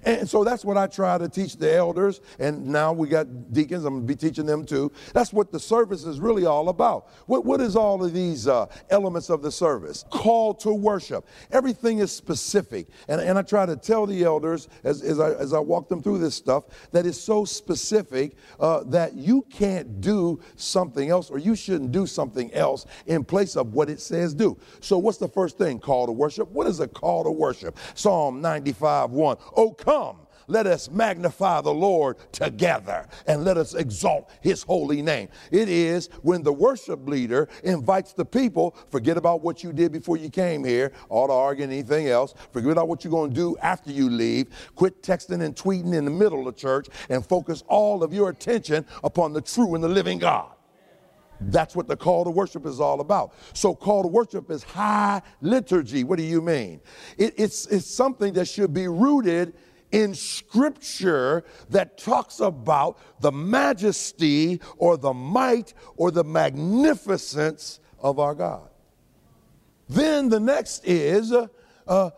And 0.04 0.28
so 0.28 0.44
that's 0.44 0.64
what 0.64 0.76
I 0.76 0.86
try 0.86 1.18
to 1.18 1.28
teach 1.28 1.56
the 1.56 1.72
elders. 1.74 2.20
And 2.38 2.66
now 2.66 2.92
we 2.92 3.08
got 3.08 3.52
deacons, 3.52 3.84
I'm 3.84 3.94
going 3.94 4.06
to 4.06 4.14
be 4.14 4.16
teaching 4.16 4.46
them 4.46 4.64
too. 4.64 4.92
That's 5.12 5.32
what 5.32 5.52
the 5.52 5.60
service 5.60 6.04
is 6.04 6.20
really 6.20 6.46
all 6.46 6.68
about. 6.68 7.08
What, 7.26 7.44
what 7.44 7.60
is 7.60 7.76
all 7.76 8.04
of 8.04 8.12
these 8.12 8.48
uh, 8.48 8.66
elements 8.90 9.30
of 9.30 9.42
the 9.42 9.50
service? 9.50 10.04
Call 10.10 10.54
to 10.54 10.72
worship. 10.72 11.26
Everything 11.50 11.98
is 11.98 12.12
specific. 12.12 12.88
And, 13.08 13.20
and 13.20 13.38
I 13.38 13.42
try 13.42 13.66
to 13.66 13.76
tell 13.76 14.06
the 14.06 14.24
elders 14.24 14.68
as, 14.84 15.02
as, 15.02 15.20
I, 15.20 15.32
as 15.32 15.52
I 15.52 15.58
walk 15.58 15.88
them 15.88 16.02
through 16.02 16.18
this 16.18 16.34
stuff 16.34 16.64
that 16.92 17.06
it's 17.06 17.20
so 17.20 17.44
specific 17.44 18.36
uh, 18.60 18.84
that 18.84 19.14
you 19.14 19.42
can't 19.50 20.00
do 20.00 20.40
something 20.56 21.10
else 21.10 21.30
or 21.30 21.38
you 21.38 21.54
shouldn't 21.54 21.92
do 21.92 22.06
something 22.06 22.52
else 22.54 22.86
in 23.06 23.24
place 23.24 23.56
of 23.56 23.74
what 23.74 23.88
it 23.90 24.00
says 24.00 24.34
do. 24.34 24.58
So, 24.80 24.98
what's 24.98 25.18
the 25.18 25.28
first 25.28 25.58
thing? 25.58 25.78
Call 25.78 26.06
to 26.06 26.12
worship. 26.12 26.50
What 26.50 26.66
is 26.66 26.80
a 26.80 26.88
call 26.88 27.24
to 27.24 27.30
worship? 27.30 27.76
Psalm 27.94 28.40
95 28.40 29.10
1. 29.10 29.36
Oh, 29.56 29.75
come, 29.76 30.18
let 30.48 30.66
us 30.66 30.90
magnify 30.90 31.60
the 31.60 31.72
Lord 31.72 32.16
together 32.32 33.08
and 33.26 33.44
let 33.44 33.56
us 33.56 33.74
exalt 33.74 34.30
his 34.40 34.62
holy 34.62 35.02
name. 35.02 35.28
It 35.50 35.68
is 35.68 36.08
when 36.22 36.42
the 36.42 36.52
worship 36.52 37.08
leader 37.08 37.48
invites 37.64 38.12
the 38.12 38.24
people, 38.24 38.76
forget 38.90 39.16
about 39.16 39.42
what 39.42 39.64
you 39.64 39.72
did 39.72 39.92
before 39.92 40.16
you 40.16 40.30
came 40.30 40.64
here, 40.64 40.92
all 41.08 41.26
the 41.28 41.32
arguing, 41.32 41.72
anything 41.72 42.08
else, 42.08 42.34
forget 42.52 42.70
about 42.70 42.88
what 42.88 43.02
you're 43.02 43.10
going 43.10 43.30
to 43.30 43.36
do 43.36 43.56
after 43.58 43.90
you 43.90 44.08
leave, 44.08 44.48
quit 44.74 45.02
texting 45.02 45.42
and 45.42 45.56
tweeting 45.56 45.94
in 45.94 46.04
the 46.04 46.10
middle 46.10 46.46
of 46.46 46.56
church, 46.56 46.88
and 47.08 47.26
focus 47.26 47.64
all 47.66 48.02
of 48.02 48.12
your 48.12 48.28
attention 48.28 48.86
upon 49.02 49.32
the 49.32 49.40
true 49.40 49.74
and 49.74 49.82
the 49.82 49.88
living 49.88 50.18
God. 50.18 50.55
That's 51.40 51.76
what 51.76 51.88
the 51.88 51.96
call 51.96 52.24
to 52.24 52.30
worship 52.30 52.66
is 52.66 52.80
all 52.80 53.00
about. 53.00 53.34
So, 53.52 53.74
call 53.74 54.02
to 54.02 54.08
worship 54.08 54.50
is 54.50 54.62
high 54.62 55.22
liturgy. 55.40 56.04
What 56.04 56.18
do 56.18 56.24
you 56.24 56.40
mean? 56.40 56.80
It, 57.18 57.34
it's, 57.36 57.66
it's 57.66 57.86
something 57.86 58.32
that 58.34 58.46
should 58.46 58.72
be 58.72 58.88
rooted 58.88 59.54
in 59.92 60.14
scripture 60.14 61.44
that 61.70 61.96
talks 61.98 62.40
about 62.40 62.98
the 63.20 63.32
majesty 63.32 64.60
or 64.78 64.96
the 64.96 65.12
might 65.12 65.74
or 65.96 66.10
the 66.10 66.24
magnificence 66.24 67.80
of 67.98 68.18
our 68.18 68.34
God. 68.34 68.68
Then 69.88 70.28
the 70.28 70.40
next 70.40 70.84
is 70.84 71.32
uh, 71.32 71.46
uh, 71.86 72.10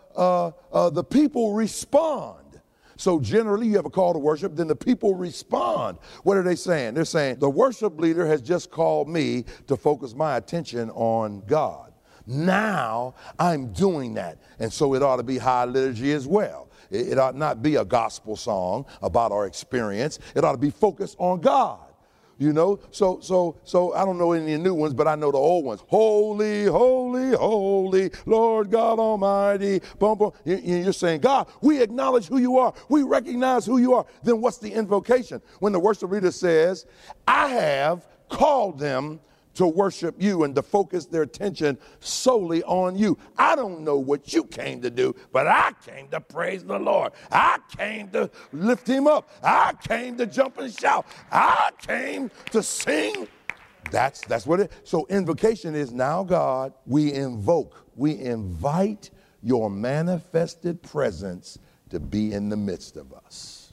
uh, 0.72 0.90
the 0.90 1.04
people 1.04 1.52
respond. 1.52 2.47
So 2.98 3.20
generally, 3.20 3.68
you 3.68 3.76
have 3.76 3.86
a 3.86 3.90
call 3.90 4.12
to 4.12 4.18
worship, 4.18 4.56
then 4.56 4.66
the 4.66 4.76
people 4.76 5.14
respond. 5.14 5.98
What 6.24 6.36
are 6.36 6.42
they 6.42 6.56
saying? 6.56 6.94
They're 6.94 7.04
saying, 7.04 7.38
The 7.38 7.48
worship 7.48 7.98
leader 7.98 8.26
has 8.26 8.42
just 8.42 8.72
called 8.72 9.08
me 9.08 9.44
to 9.68 9.76
focus 9.76 10.14
my 10.14 10.36
attention 10.36 10.90
on 10.90 11.42
God. 11.46 11.92
Now 12.26 13.14
I'm 13.38 13.72
doing 13.72 14.14
that. 14.14 14.38
And 14.58 14.70
so 14.72 14.94
it 14.94 15.02
ought 15.02 15.16
to 15.16 15.22
be 15.22 15.38
high 15.38 15.64
liturgy 15.64 16.12
as 16.12 16.26
well. 16.26 16.68
It, 16.90 17.18
ought 17.18 17.36
not 17.36 17.62
be 17.62 17.76
a 17.76 17.84
gospel 17.84 18.34
song 18.34 18.84
about 19.00 19.30
our 19.30 19.46
experience. 19.46 20.18
It 20.34 20.42
ought 20.42 20.52
to 20.52 20.58
be 20.58 20.70
focused 20.70 21.16
on 21.20 21.40
God 21.40 21.87
you 22.38 22.52
know? 22.52 22.80
So 22.90 23.18
so 23.20 23.56
so 23.64 23.92
i 23.94 24.04
don't 24.04 24.18
know 24.18 24.32
any 24.32 24.56
new 24.56 24.74
ones 24.74 24.94
but 24.94 25.06
i 25.06 25.14
know 25.14 25.30
the 25.30 25.38
old 25.38 25.64
ones. 25.64 25.82
Holy 25.86 26.64
holy 26.64 27.36
holy 27.36 28.10
lord 28.26 28.70
god 28.70 28.98
almighty. 28.98 29.80
Boom, 29.98 30.18
boom. 30.18 30.32
you're 30.44 30.92
saying 30.92 31.20
god 31.20 31.48
we 31.60 31.82
acknowledge 31.82 32.26
who 32.26 32.38
you 32.38 32.58
are. 32.58 32.72
We 32.88 33.02
recognize 33.02 33.66
who 33.66 33.78
you 33.78 33.94
are. 33.94 34.06
Then 34.22 34.40
what's 34.40 34.58
the 34.58 34.72
invocation? 34.72 35.42
When 35.60 35.72
the 35.72 35.80
worship 35.80 36.10
leader 36.10 36.32
says 36.32 36.86
i 37.26 37.48
have 37.48 38.06
called 38.28 38.78
them 38.78 39.20
to 39.58 39.66
worship 39.66 40.14
you 40.22 40.44
and 40.44 40.54
to 40.54 40.62
focus 40.62 41.06
their 41.06 41.22
attention 41.22 41.76
solely 41.98 42.62
on 42.62 42.96
you. 42.96 43.18
I 43.36 43.56
don't 43.56 43.80
know 43.80 43.98
what 43.98 44.32
you 44.32 44.44
came 44.44 44.80
to 44.82 44.90
do, 44.90 45.16
but 45.32 45.48
I 45.48 45.72
came 45.84 46.06
to 46.10 46.20
praise 46.20 46.62
the 46.62 46.78
Lord. 46.78 47.12
I 47.32 47.58
came 47.76 48.08
to 48.10 48.30
lift 48.52 48.86
him 48.86 49.08
up. 49.08 49.28
I 49.42 49.74
came 49.82 50.16
to 50.18 50.26
jump 50.26 50.58
and 50.58 50.72
shout. 50.72 51.06
I 51.32 51.70
came 51.78 52.30
to 52.52 52.62
sing. 52.62 53.26
That's 53.90 54.20
that's 54.22 54.46
what 54.46 54.60
it. 54.60 54.72
So 54.84 55.06
invocation 55.10 55.74
is 55.74 55.92
now 55.92 56.22
God, 56.22 56.72
we 56.86 57.12
invoke, 57.12 57.84
we 57.96 58.16
invite 58.16 59.10
your 59.42 59.70
manifested 59.70 60.82
presence 60.84 61.58
to 61.90 61.98
be 61.98 62.32
in 62.32 62.48
the 62.48 62.56
midst 62.56 62.96
of 62.96 63.12
us. 63.12 63.72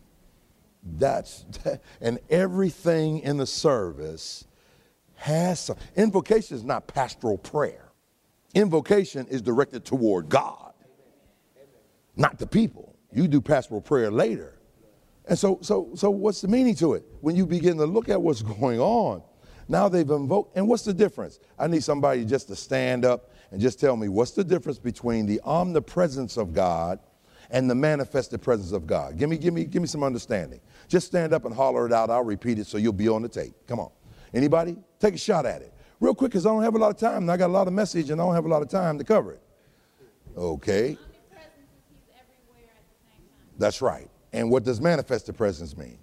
That's 0.98 1.46
and 2.01 2.18
everything 2.32 3.20
in 3.20 3.38
the 3.38 3.46
service 3.46 4.46
has 5.15 5.60
some. 5.60 5.77
Invocation 5.95 6.57
is 6.57 6.63
not 6.63 6.88
pastoral 6.88 7.38
prayer. 7.38 7.91
Invocation 8.53 9.27
is 9.27 9.41
directed 9.41 9.84
toward 9.84 10.29
God, 10.29 10.74
not 12.15 12.39
the 12.39 12.48
people. 12.48 12.95
You 13.12 13.27
do 13.27 13.41
pastoral 13.41 13.81
prayer 13.81 14.12
later. 14.12 14.55
And 15.27 15.38
so, 15.38 15.60
so, 15.62 15.89
so 15.95 16.10
what's 16.10 16.41
the 16.41 16.48
meaning 16.48 16.75
to 16.75 16.93
it? 16.93 17.03
When 17.22 17.36
you 17.36 17.45
begin 17.45 17.77
to 17.77 17.86
look 17.86 18.10
at 18.10 18.22
what's 18.22 18.41
going 18.60 18.79
on, 18.79 19.24
now 19.67 19.89
they've 19.89 20.10
invoked, 20.10 20.55
and 20.55 20.67
what's 20.67 20.84
the 20.84 20.93
difference? 20.93 21.39
I 21.57 21.67
need 21.67 21.84
somebody 21.84 22.24
just 22.24 22.48
to 22.50 22.55
stand 22.55 23.03
up 23.03 23.31
and 23.51 23.60
just 23.60 23.79
tell 23.79 23.98
me 23.98 24.10
what's 24.10 24.31
the 24.31 24.43
difference 24.43 24.77
between 24.77 25.25
the 25.25 25.41
omnipresence 25.43 26.38
of 26.38 26.53
God 26.53 27.00
and 27.50 27.69
the 27.69 27.75
manifested 27.75 28.41
presence 28.41 28.72
of 28.72 28.86
God. 28.86 29.17
Give 29.17 29.29
me, 29.29 29.38
give 29.38 29.53
me, 29.53 29.65
give 29.65 29.81
me 29.81 29.88
some 29.88 30.03
understanding. 30.03 30.60
Just 30.88 31.07
stand 31.07 31.34
up 31.34 31.45
and 31.45 31.53
holler 31.53 31.86
it 31.86 31.93
out. 31.93 32.10
I'll 32.10 32.24
repeat 32.24 32.60
it 32.60 32.67
so 32.67 32.77
you'll 32.77 32.93
be 32.93 33.07
on 33.07 33.22
the 33.22 33.29
tape. 33.29 33.53
Come 33.67 33.79
on. 33.79 33.91
Anybody? 34.36 34.75
Take 35.00 35.15
a 35.15 35.18
shot 35.18 35.46
at 35.46 35.62
it. 35.62 35.74
Real 36.01 36.13
quick, 36.13 36.32
because 36.32 36.46
I 36.46 36.50
don't 36.50 36.62
have 36.62 36.75
a 36.75 36.77
lot 36.77 36.92
of 36.92 36.98
time. 36.98 37.30
I 37.30 37.38
got 37.38 37.48
a 37.48 37.54
lot 37.54 37.68
of 37.68 37.74
message 37.74 38.10
and 38.10 38.20
I 38.20 38.25
don't 38.25 38.36
have 38.36 38.46
a 38.46 38.50
lot 38.50 38.62
of 38.62 38.70
time 38.70 38.98
to 38.98 39.04
cover 39.04 39.34
it. 39.34 39.42
Okay. 40.38 40.98
That's 43.58 43.82
right. 43.82 44.10
And 44.34 44.51
what 44.51 44.65
does 44.65 44.82
manifested 44.82 45.38
presence 45.38 45.77
mean? 45.77 45.98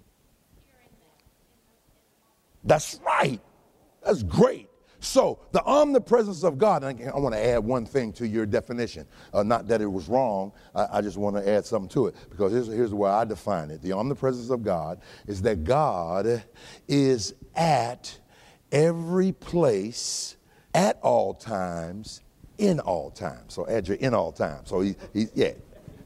That's 2.63 2.99
right. 3.05 3.39
That's 4.03 4.23
great. 4.23 4.69
So, 4.99 5.39
the 5.51 5.61
omnipresence 5.65 6.43
of 6.43 6.57
God, 6.57 6.83
and 6.85 7.09
I, 7.09 7.17
want 7.17 7.35
to 7.35 7.45
add 7.45 7.57
one 7.59 7.85
thing 7.85 8.13
to 8.13 8.25
your 8.25 8.45
definition. 8.45 9.05
Uh, 9.33 9.43
not 9.43 9.67
that 9.67 9.81
it 9.81 9.85
was 9.85 10.07
wrong, 10.07 10.53
I, 10.73 10.87
I, 10.93 11.01
just 11.01 11.17
want 11.17 11.35
to 11.35 11.47
add 11.47 11.65
something 11.65 11.89
to 11.89 12.07
it 12.07 12.15
because 12.29 12.53
here's, 12.53 12.67
here's 12.67 12.93
where 12.93 13.11
I 13.11 13.25
define 13.25 13.69
it. 13.69 13.81
The 13.81 13.91
omnipresence 13.91 14.49
of 14.49 14.63
God 14.63 15.01
is 15.27 15.41
that 15.41 15.65
God 15.65 16.41
is 16.87 17.35
at 17.53 18.17
every 18.73 19.31
place, 19.31 20.35
at 20.73 20.99
all 21.01 21.33
times, 21.33 22.21
in 22.57 22.81
all 22.81 23.11
times. 23.11 23.53
So, 23.53 23.65
add 23.69 23.87
your 23.87 23.97
in 23.97 24.13
all 24.13 24.33
times. 24.33 24.69
So, 24.69 24.81
he, 24.81 24.95
he 25.13 25.27
yeah. 25.33 25.51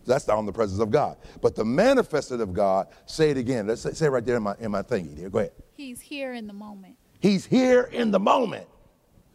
That's 0.05 0.23
the 0.23 0.33
omnipresence 0.33 0.79
of 0.79 0.89
God. 0.89 1.17
But 1.41 1.55
the 1.55 1.65
manifested 1.65 2.39
of 2.39 2.53
God, 2.53 2.87
say 3.05 3.29
it 3.29 3.37
again. 3.37 3.67
Let's 3.67 3.81
say, 3.81 3.91
say 3.91 4.05
it 4.05 4.09
right 4.09 4.25
there 4.25 4.37
in 4.37 4.43
my, 4.43 4.55
in 4.59 4.71
my 4.71 4.81
thingy 4.81 5.17
there. 5.17 5.29
Go 5.29 5.39
ahead. 5.39 5.51
He's 5.73 5.99
here 5.99 6.33
in 6.33 6.47
the 6.47 6.53
moment. 6.53 6.95
He's 7.19 7.45
here 7.45 7.89
in 7.91 8.11
the 8.11 8.19
moment. 8.19 8.67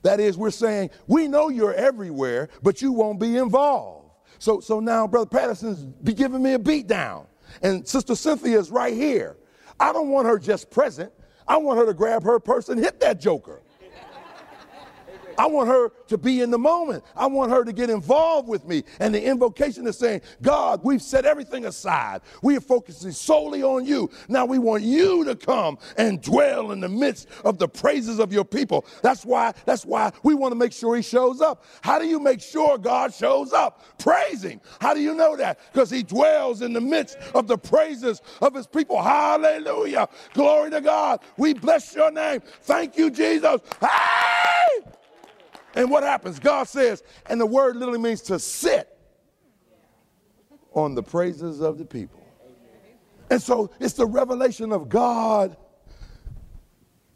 That 0.02 0.18
is, 0.18 0.36
we're 0.36 0.50
saying, 0.50 0.90
we 1.06 1.28
know 1.28 1.48
you're 1.48 1.74
everywhere, 1.74 2.48
but 2.62 2.80
you 2.80 2.92
won't 2.92 3.20
be 3.20 3.36
involved. 3.36 4.10
So, 4.38 4.60
so 4.60 4.80
now 4.80 5.06
Brother 5.06 5.28
Patterson's 5.28 5.84
be 5.84 6.14
giving 6.14 6.42
me 6.42 6.54
a 6.54 6.58
beat 6.58 6.88
down. 6.88 7.26
And 7.62 7.86
Sister 7.86 8.14
Cynthia 8.14 8.58
is 8.58 8.70
right 8.70 8.94
here. 8.94 9.36
I 9.78 9.92
don't 9.92 10.08
want 10.08 10.26
her 10.26 10.38
just 10.38 10.70
present. 10.70 11.12
I 11.52 11.58
want 11.58 11.78
her 11.78 11.86
to 11.86 11.94
grab 11.94 12.24
her 12.24 12.40
purse 12.40 12.70
and 12.70 12.80
hit 12.80 13.00
that 13.00 13.20
joker. 13.20 13.61
I 15.38 15.46
want 15.46 15.68
her 15.68 15.90
to 16.08 16.18
be 16.18 16.40
in 16.40 16.50
the 16.50 16.58
moment. 16.58 17.04
I 17.16 17.26
want 17.26 17.50
her 17.50 17.64
to 17.64 17.72
get 17.72 17.90
involved 17.90 18.48
with 18.48 18.66
me. 18.66 18.84
And 19.00 19.14
the 19.14 19.22
invocation 19.22 19.86
is 19.86 19.98
saying, 19.98 20.22
God, 20.40 20.80
we've 20.82 21.02
set 21.02 21.24
everything 21.24 21.66
aside. 21.66 22.22
We 22.42 22.56
are 22.56 22.60
focusing 22.60 23.12
solely 23.12 23.62
on 23.62 23.84
you. 23.84 24.10
Now 24.28 24.44
we 24.44 24.58
want 24.58 24.82
you 24.82 25.24
to 25.24 25.36
come 25.36 25.78
and 25.96 26.22
dwell 26.22 26.72
in 26.72 26.80
the 26.80 26.88
midst 26.88 27.28
of 27.44 27.58
the 27.58 27.68
praises 27.68 28.18
of 28.18 28.32
your 28.32 28.44
people. 28.44 28.86
That's 29.02 29.24
why, 29.24 29.52
that's 29.64 29.84
why 29.84 30.12
we 30.22 30.34
want 30.34 30.52
to 30.52 30.56
make 30.56 30.72
sure 30.72 30.96
he 30.96 31.02
shows 31.02 31.40
up. 31.40 31.64
How 31.82 31.98
do 31.98 32.06
you 32.06 32.20
make 32.20 32.40
sure 32.40 32.78
God 32.78 33.14
shows 33.14 33.52
up? 33.52 33.84
Praising. 33.98 34.60
How 34.80 34.94
do 34.94 35.00
you 35.00 35.14
know 35.14 35.36
that? 35.36 35.58
Because 35.72 35.90
he 35.90 36.02
dwells 36.02 36.62
in 36.62 36.72
the 36.72 36.80
midst 36.80 37.16
of 37.34 37.46
the 37.46 37.58
praises 37.58 38.20
of 38.40 38.54
his 38.54 38.66
people. 38.66 39.02
Hallelujah. 39.02 40.08
Glory 40.34 40.70
to 40.70 40.80
God. 40.80 41.20
We 41.36 41.54
bless 41.54 41.94
your 41.94 42.10
name. 42.10 42.40
Thank 42.62 42.96
you, 42.96 43.10
Jesus. 43.10 43.60
Hey! 43.80 44.31
And 45.74 45.90
what 45.90 46.02
happens? 46.02 46.38
God 46.38 46.68
says, 46.68 47.02
and 47.26 47.40
the 47.40 47.46
word 47.46 47.76
literally 47.76 48.00
means 48.00 48.20
to 48.22 48.38
sit 48.38 48.88
on 50.72 50.94
the 50.94 51.02
praises 51.02 51.60
of 51.60 51.78
the 51.78 51.84
people. 51.84 52.20
And 53.30 53.40
so 53.40 53.70
it's 53.80 53.94
the 53.94 54.06
revelation 54.06 54.72
of 54.72 54.88
God 54.88 55.56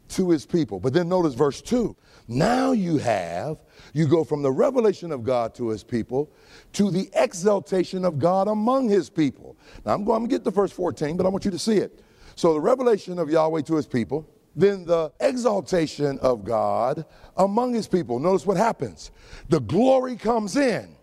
to 0.09 0.29
his 0.29 0.45
people. 0.45 0.79
But 0.79 0.93
then 0.93 1.09
notice 1.09 1.33
verse 1.33 1.61
2. 1.61 1.95
Now 2.27 2.71
you 2.71 2.97
have, 2.97 3.61
you 3.93 4.07
go 4.07 4.23
from 4.23 4.41
the 4.41 4.51
revelation 4.51 5.11
of 5.11 5.23
God 5.23 5.53
to 5.55 5.69
his 5.69 5.83
people 5.83 6.31
to 6.73 6.91
the 6.91 7.09
exaltation 7.13 8.03
of 8.03 8.19
God 8.19 8.47
among 8.47 8.89
his 8.89 9.09
people. 9.09 9.57
Now 9.85 9.93
I'm 9.93 10.03
going 10.03 10.23
to 10.23 10.27
get 10.27 10.43
to 10.43 10.51
verse 10.51 10.71
14, 10.71 11.17
but 11.17 11.25
I 11.25 11.29
want 11.29 11.45
you 11.45 11.51
to 11.51 11.59
see 11.59 11.77
it. 11.77 12.01
So 12.35 12.53
the 12.53 12.59
revelation 12.59 13.19
of 13.19 13.29
Yahweh 13.29 13.61
to 13.63 13.75
his 13.75 13.87
people 13.87 14.27
then 14.57 14.85
the 14.85 15.11
exaltation 15.19 16.17
of 16.19 16.43
God 16.43 17.05
among 17.37 17.75
his 17.75 17.87
people. 17.87 18.19
Notice 18.19 18.45
what 18.45 18.57
happens. 18.57 19.11
The 19.49 19.61
glory 19.61 20.15
comes 20.15 20.57
in, 20.57 20.95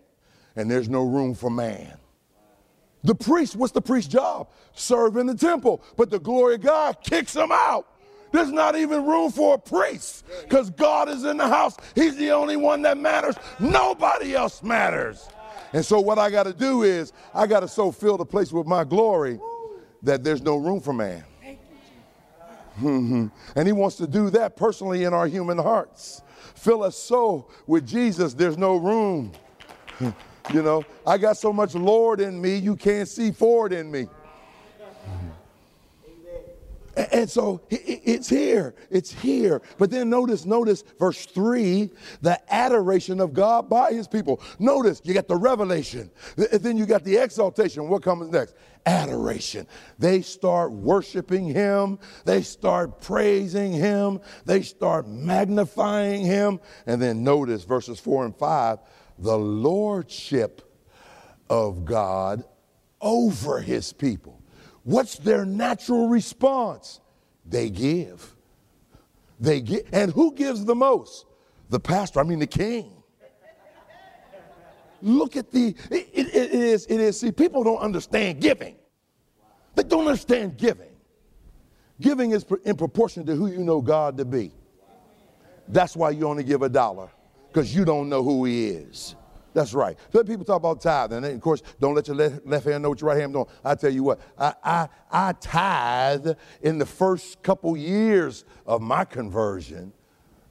and 0.56 0.68
there's 0.68 0.88
no 0.88 1.04
room 1.04 1.34
for 1.34 1.49
man. 1.49 1.96
The 3.04 3.14
priest, 3.14 3.54
what's 3.54 3.73
the 3.73 3.80
priest's 3.80 4.12
job? 4.12 4.49
Serve 4.73 5.16
in 5.18 5.26
the 5.26 5.37
temple. 5.37 5.82
But 5.96 6.11
the 6.11 6.18
glory 6.18 6.56
of 6.56 6.62
God 6.62 6.96
kicks 7.02 7.37
him 7.37 7.52
out. 7.52 7.87
There's 8.32 8.50
not 8.50 8.75
even 8.75 9.06
room 9.06 9.30
for 9.30 9.54
a 9.54 9.58
priest 9.58 10.25
because 10.42 10.70
God 10.70 11.08
is 11.08 11.23
in 11.23 11.37
the 11.37 11.46
house. 11.46 11.76
He's 11.94 12.16
the 12.16 12.32
only 12.32 12.56
one 12.56 12.82
that 12.82 12.99
matters. 12.99 13.37
Nobody 13.61 14.34
else 14.34 14.62
matters. 14.62 15.28
And 15.73 15.84
so, 15.84 16.00
what 16.00 16.18
I 16.18 16.30
got 16.30 16.44
to 16.44 16.52
do 16.52 16.82
is, 16.82 17.12
I 17.32 17.46
got 17.46 17.61
to 17.61 17.68
so 17.68 17.92
fill 17.92 18.16
the 18.16 18.25
place 18.25 18.52
with 18.52 18.66
my 18.66 18.82
glory 18.82 19.38
that 20.02 20.25
there's 20.25 20.42
no 20.42 20.56
room 20.56 20.80
for 20.80 20.92
man. 20.92 21.25
Mm-hmm. 22.78 23.26
And 23.57 23.66
he 23.66 23.73
wants 23.73 23.97
to 23.97 24.07
do 24.07 24.31
that 24.31 24.57
personally 24.57 25.04
in 25.04 25.14
our 25.14 25.26
human 25.26 25.59
hearts. 25.59 26.23
Fill 26.54 26.83
us 26.83 26.97
so 26.97 27.49
with 27.66 27.87
Jesus, 27.87 28.35
there's 28.35 28.59
no 28.59 28.76
room. 28.76 29.33
you 30.00 30.62
know, 30.62 30.85
I 31.07 31.19
got 31.19 31.37
so 31.37 31.52
much 31.52 31.75
Lord 31.75 32.21
in 32.21 32.40
me, 32.40 32.57
you 32.57 32.76
can't 32.76 33.09
see 33.09 33.31
forward 33.31 33.73
in 33.73 33.90
me. 33.90 34.07
And 36.96 37.28
so 37.28 37.62
it's 37.70 38.28
here. 38.28 38.74
It's 38.90 39.12
here. 39.12 39.62
But 39.78 39.90
then 39.90 40.10
notice, 40.10 40.44
notice 40.44 40.84
verse 40.98 41.26
3 41.26 41.90
the 42.22 42.40
adoration 42.52 43.20
of 43.20 43.32
God 43.32 43.68
by 43.68 43.92
his 43.92 44.06
people. 44.06 44.40
Notice 44.58 45.00
you 45.04 45.14
got 45.14 45.28
the 45.28 45.36
revelation. 45.36 46.10
Then 46.36 46.76
you 46.76 46.86
got 46.86 47.04
the 47.04 47.16
exaltation. 47.16 47.88
What 47.88 48.02
comes 48.02 48.30
next? 48.30 48.54
Adoration. 48.86 49.66
They 49.98 50.22
start 50.22 50.70
worshiping 50.72 51.46
him. 51.46 51.98
They 52.24 52.42
start 52.42 53.00
praising 53.00 53.72
him. 53.72 54.20
They 54.44 54.62
start 54.62 55.08
magnifying 55.08 56.24
him. 56.24 56.60
And 56.86 57.00
then 57.00 57.24
notice 57.24 57.64
verses 57.64 57.98
4 57.98 58.26
and 58.26 58.36
5 58.36 58.78
the 59.18 59.38
lordship 59.38 60.60
of 61.48 61.84
God 61.84 62.44
over 63.00 63.60
his 63.60 63.92
people. 63.92 64.40
What's 64.84 65.16
their 65.16 65.44
natural 65.44 66.08
response? 66.08 67.00
They 67.47 67.70
give. 67.70 68.34
They 69.40 69.60
give. 69.60 69.82
And 69.92 70.12
who 70.12 70.32
gives 70.34 70.64
the 70.64 70.75
most? 70.75 71.26
The 71.70 71.80
pastor, 71.80 72.20
I 72.20 72.23
mean 72.23 72.38
the 72.38 72.47
king. 72.47 73.02
Look 75.02 75.36
at 75.36 75.50
the, 75.50 75.75
it, 75.90 76.08
it, 76.12 76.34
it 76.34 76.54
is, 76.54 76.86
it 76.86 77.00
is, 77.00 77.20
see, 77.20 77.30
people 77.30 77.62
don't 77.62 77.78
understand 77.78 78.40
giving. 78.40 78.76
They 79.75 79.82
don't 79.82 80.06
understand 80.06 80.56
giving. 80.56 80.94
Giving 82.00 82.30
is 82.30 82.47
in 82.64 82.76
proportion 82.76 83.26
to 83.26 83.34
who 83.34 83.49
you 83.49 83.58
know 83.58 83.80
God 83.80 84.16
to 84.16 84.25
be. 84.25 84.52
That's 85.68 85.97
why 85.97 86.10
you 86.10 86.26
only 86.26 86.44
give 86.44 86.62
a 86.62 86.68
dollar, 86.68 87.10
because 87.49 87.75
you 87.75 87.84
don't 87.84 88.08
know 88.08 88.23
who 88.23 88.44
he 88.44 88.68
is. 88.68 89.14
That's 89.54 89.73
right. 89.73 89.97
So 90.12 90.23
people 90.25 90.45
talk 90.45 90.56
about 90.56 90.80
tithing. 90.80 91.19
And 91.19 91.26
of 91.26 91.40
course, 91.40 91.62
don't 91.80 91.95
let 91.95 92.08
your 92.08 92.17
left, 92.17 92.45
left 92.45 92.67
hand 92.67 92.82
know 92.82 92.90
what 92.90 93.00
your 93.00 93.08
right 93.08 93.21
hand 93.21 93.32
doing. 93.32 93.47
I 93.64 93.76
tell 93.76 93.93
you 93.93 94.02
what, 94.02 94.21
I, 94.36 94.54
I, 94.62 94.88
I 95.10 95.32
tithe 95.34 96.36
in 96.60 96.78
the 96.78 96.86
first 96.86 97.43
couple 97.43 97.76
years 97.76 98.45
of 98.67 98.82
my 98.82 99.04
conversion. 99.04 99.93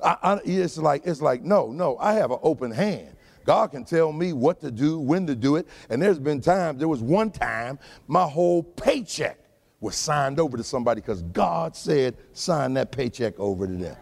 I, 0.02 0.18
I, 0.24 0.40
it's 0.46 0.78
like 0.78 1.06
it's 1.06 1.22
like 1.22 1.44
no, 1.44 1.68
no. 1.68 1.98
I 1.98 2.14
have 2.14 2.32
an 2.32 2.40
open 2.42 2.72
hand. 2.72 3.16
God 3.46 3.72
can 3.72 3.84
tell 3.84 4.14
me 4.14 4.32
what 4.32 4.62
to 4.62 4.72
do, 4.72 4.98
when 4.98 5.28
to 5.28 5.36
do 5.36 5.58
it. 5.58 5.68
And 5.90 6.02
there's 6.02 6.20
been 6.20 6.40
times. 6.40 6.80
There 6.80 6.88
was 6.88 7.02
one 7.02 7.30
time 7.30 7.78
my 8.08 8.26
whole 8.26 8.64
paycheck 8.64 9.38
was 9.82 9.98
signed 9.98 10.40
over 10.40 10.56
to 10.56 10.64
somebody 10.64 11.02
because 11.02 11.22
God 11.24 11.76
said 11.76 12.16
sign 12.32 12.74
that 12.76 12.94
paycheck 12.94 13.38
over 13.38 13.68
to 13.68 13.74
them. 13.74 13.98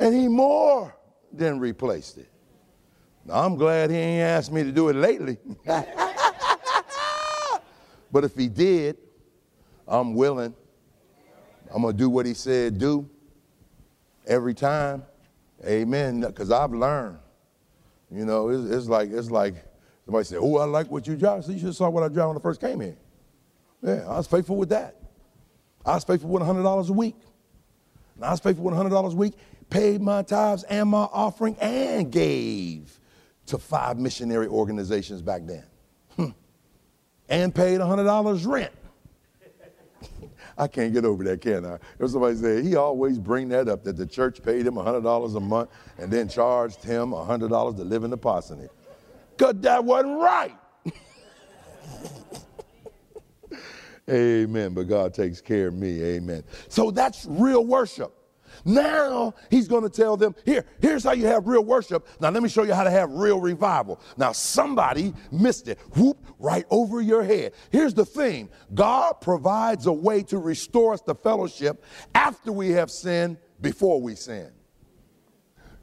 And 0.00 0.14
He 0.14 0.26
more 0.26 0.96
than 1.32 1.60
replaced 1.60 2.18
it. 2.18 2.28
I'm 3.28 3.56
glad 3.56 3.90
he 3.90 3.96
ain't 3.96 4.22
asked 4.22 4.52
me 4.52 4.62
to 4.64 4.72
do 4.72 4.88
it 4.88 4.96
lately. 4.96 5.38
but 8.10 8.24
if 8.24 8.34
he 8.34 8.48
did, 8.48 8.96
I'm 9.86 10.14
willing. 10.14 10.54
I'm 11.72 11.82
going 11.82 11.94
to 11.94 11.98
do 11.98 12.08
what 12.08 12.26
he 12.26 12.34
said 12.34 12.78
do 12.78 13.08
every 14.26 14.54
time. 14.54 15.04
Amen. 15.66 16.20
Because 16.22 16.50
I've 16.50 16.72
learned. 16.72 17.18
You 18.10 18.24
know, 18.24 18.48
it's, 18.48 18.70
it's, 18.70 18.88
like 18.88 19.10
it's 19.10 19.30
like 19.30 19.54
somebody 20.04 20.24
said, 20.24 20.38
"Oh, 20.40 20.56
I 20.56 20.64
like 20.64 20.90
what 20.90 21.06
you 21.06 21.14
drive." 21.14 21.44
So 21.44 21.52
you 21.52 21.58
should 21.58 21.66
have 21.66 21.76
saw 21.76 21.88
what 21.88 22.02
I 22.02 22.08
drive 22.08 22.28
when 22.28 22.36
I 22.36 22.40
first 22.40 22.60
came 22.60 22.80
here. 22.80 22.96
Yeah, 23.82 24.04
I 24.08 24.16
was 24.16 24.26
faithful 24.26 24.56
with 24.56 24.70
that. 24.70 24.96
I 25.86 25.94
was 25.94 26.04
faithful 26.04 26.28
with 26.30 26.42
hundred 26.42 26.64
dollars 26.64 26.90
a 26.90 26.92
week. 26.92 27.16
And 28.16 28.24
I 28.24 28.32
was 28.32 28.40
faithful 28.40 28.64
with 28.64 28.74
hundred 28.74 28.90
dollars 28.90 29.14
a 29.14 29.16
week. 29.16 29.34
Paid 29.68 30.02
my 30.02 30.22
tithes 30.22 30.64
and 30.64 30.88
my 30.88 31.04
offering 31.12 31.56
and 31.60 32.10
gave 32.10 32.99
to 33.50 33.58
five 33.58 33.98
missionary 33.98 34.46
organizations 34.46 35.20
back 35.22 35.42
then 35.44 35.64
hmm. 36.14 36.28
and 37.28 37.52
paid 37.52 37.80
$100 37.80 38.46
rent. 38.46 38.72
I 40.58 40.68
can't 40.68 40.94
get 40.94 41.04
over 41.04 41.24
that, 41.24 41.40
can 41.40 41.66
I? 41.66 41.78
There's 41.98 42.12
somebody 42.12 42.36
say 42.36 42.62
he 42.62 42.76
always 42.76 43.18
bring 43.18 43.48
that 43.48 43.68
up 43.68 43.82
that 43.84 43.96
the 43.96 44.06
church 44.06 44.40
paid 44.40 44.66
him 44.66 44.74
$100 44.74 45.36
a 45.36 45.40
month 45.40 45.70
and 45.98 46.12
then 46.12 46.28
charged 46.28 46.84
him 46.84 47.10
$100 47.10 47.76
to 47.76 47.82
live 47.82 48.04
in 48.04 48.10
the 48.10 48.16
parsonage. 48.16 48.70
Because 49.36 49.56
that 49.60 49.84
wasn't 49.84 50.20
right. 50.20 50.56
Amen. 54.08 54.74
But 54.74 54.84
God 54.84 55.12
takes 55.12 55.40
care 55.40 55.68
of 55.68 55.74
me. 55.74 56.00
Amen. 56.02 56.44
So 56.68 56.92
that's 56.92 57.26
real 57.28 57.64
worship. 57.64 58.14
Now 58.64 59.34
he's 59.50 59.68
going 59.68 59.82
to 59.82 59.90
tell 59.90 60.16
them, 60.16 60.34
here, 60.44 60.64
here's 60.80 61.04
how 61.04 61.12
you 61.12 61.26
have 61.26 61.46
real 61.46 61.64
worship. 61.64 62.06
Now 62.20 62.30
let 62.30 62.42
me 62.42 62.48
show 62.48 62.62
you 62.62 62.74
how 62.74 62.84
to 62.84 62.90
have 62.90 63.10
real 63.10 63.40
revival. 63.40 64.00
Now 64.16 64.32
somebody 64.32 65.14
missed 65.30 65.68
it. 65.68 65.78
Whoop, 65.96 66.18
right 66.38 66.64
over 66.70 67.00
your 67.00 67.22
head. 67.22 67.52
Here's 67.70 67.94
the 67.94 68.04
thing 68.04 68.48
God 68.74 69.14
provides 69.20 69.86
a 69.86 69.92
way 69.92 70.22
to 70.24 70.38
restore 70.38 70.92
us 70.92 71.00
to 71.02 71.14
fellowship 71.14 71.84
after 72.14 72.52
we 72.52 72.70
have 72.70 72.90
sinned, 72.90 73.38
before 73.60 74.00
we 74.00 74.14
sin. 74.14 74.50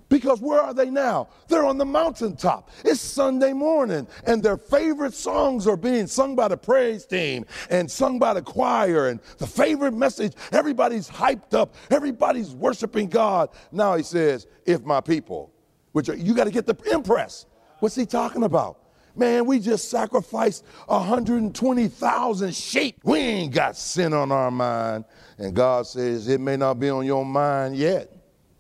Because 0.10 0.40
where 0.40 0.62
are 0.62 0.74
they 0.74 0.90
now? 0.90 1.28
They're 1.48 1.66
on 1.66 1.78
the 1.78 1.86
mountaintop. 1.86 2.70
It's 2.86 3.02
Sunday 3.02 3.52
morning, 3.52 4.08
and 4.26 4.42
their 4.42 4.58
favorite 4.58 5.14
songs 5.14 5.68
are 5.68 5.76
being 5.76 6.08
sung 6.08 6.36
by 6.36 6.48
the 6.48 6.58
praise 6.58 7.06
team 7.06 7.46
and 7.70 7.90
sung 7.92 8.18
by 8.18 8.34
the 8.34 8.42
choir, 8.42 9.10
and 9.10 9.20
the 9.38 9.48
favorite 9.48 9.94
message, 9.94 10.34
everybody's 10.52 11.10
hyped 11.10 11.54
up, 11.54 11.76
everybody's 11.90 12.52
worshiping 12.52 13.08
God. 13.08 13.50
Now 13.72 13.96
he 13.96 14.04
says, 14.04 14.48
If 14.66 14.84
my 14.84 15.02
people, 15.02 15.52
which 15.92 16.08
are, 16.08 16.16
you 16.16 16.34
got 16.34 16.46
to 16.46 16.52
get 16.52 16.66
the 16.66 16.78
impress. 16.92 17.46
What's 17.80 17.96
he 17.96 18.06
talking 18.06 18.44
about? 18.44 18.80
Man, 19.16 19.46
we 19.46 19.60
just 19.60 19.90
sacrificed 19.90 20.64
120,000 20.86 22.56
sheep. 22.56 23.00
We 23.04 23.20
ain't 23.20 23.54
got 23.54 23.76
sin 23.76 24.14
on 24.14 24.32
our 24.32 24.52
mind. 24.52 25.06
And 25.38 25.54
God 25.56 25.86
says, 25.88 26.28
It 26.30 26.40
may 26.40 26.56
not 26.56 26.80
be 26.80 26.90
on 26.90 27.06
your 27.06 27.26
mind 27.26 27.76
yet 27.76 28.17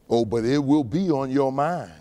Oh, 0.10 0.26
but 0.26 0.46
it 0.46 0.63
will 0.63 0.84
be 0.84 1.10
on 1.10 1.30
your 1.30 1.52
mind. 1.52 1.91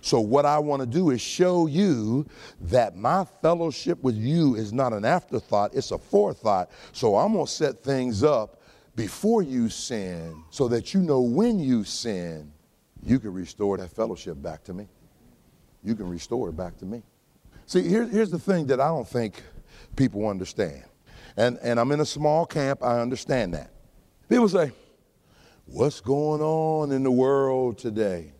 So, 0.00 0.20
what 0.20 0.46
I 0.46 0.58
want 0.58 0.80
to 0.80 0.86
do 0.86 1.10
is 1.10 1.20
show 1.20 1.66
you 1.66 2.26
that 2.62 2.96
my 2.96 3.24
fellowship 3.42 4.02
with 4.02 4.16
you 4.16 4.54
is 4.54 4.72
not 4.72 4.92
an 4.92 5.04
afterthought, 5.04 5.74
it's 5.74 5.90
a 5.90 5.98
forethought. 5.98 6.70
So, 6.92 7.16
I'm 7.16 7.32
going 7.32 7.46
to 7.46 7.50
set 7.50 7.82
things 7.82 8.22
up 8.22 8.62
before 8.94 9.42
you 9.42 9.68
sin 9.68 10.42
so 10.50 10.68
that 10.68 10.94
you 10.94 11.00
know 11.00 11.20
when 11.20 11.58
you 11.58 11.84
sin, 11.84 12.52
you 13.02 13.18
can 13.18 13.32
restore 13.32 13.76
that 13.76 13.90
fellowship 13.90 14.40
back 14.40 14.64
to 14.64 14.74
me. 14.74 14.88
You 15.84 15.94
can 15.94 16.08
restore 16.08 16.48
it 16.48 16.56
back 16.56 16.76
to 16.78 16.84
me. 16.84 17.02
See, 17.66 17.86
here, 17.86 18.06
here's 18.06 18.30
the 18.30 18.38
thing 18.38 18.66
that 18.66 18.80
I 18.80 18.88
don't 18.88 19.06
think 19.06 19.42
people 19.94 20.26
understand. 20.28 20.84
And, 21.36 21.58
and 21.62 21.78
I'm 21.78 21.92
in 21.92 22.00
a 22.00 22.06
small 22.06 22.46
camp, 22.46 22.82
I 22.82 23.00
understand 23.00 23.54
that. 23.54 23.70
People 24.28 24.48
say, 24.48 24.72
What's 25.70 26.00
going 26.00 26.40
on 26.40 26.92
in 26.92 27.02
the 27.02 27.10
world 27.10 27.76
today? 27.76 28.32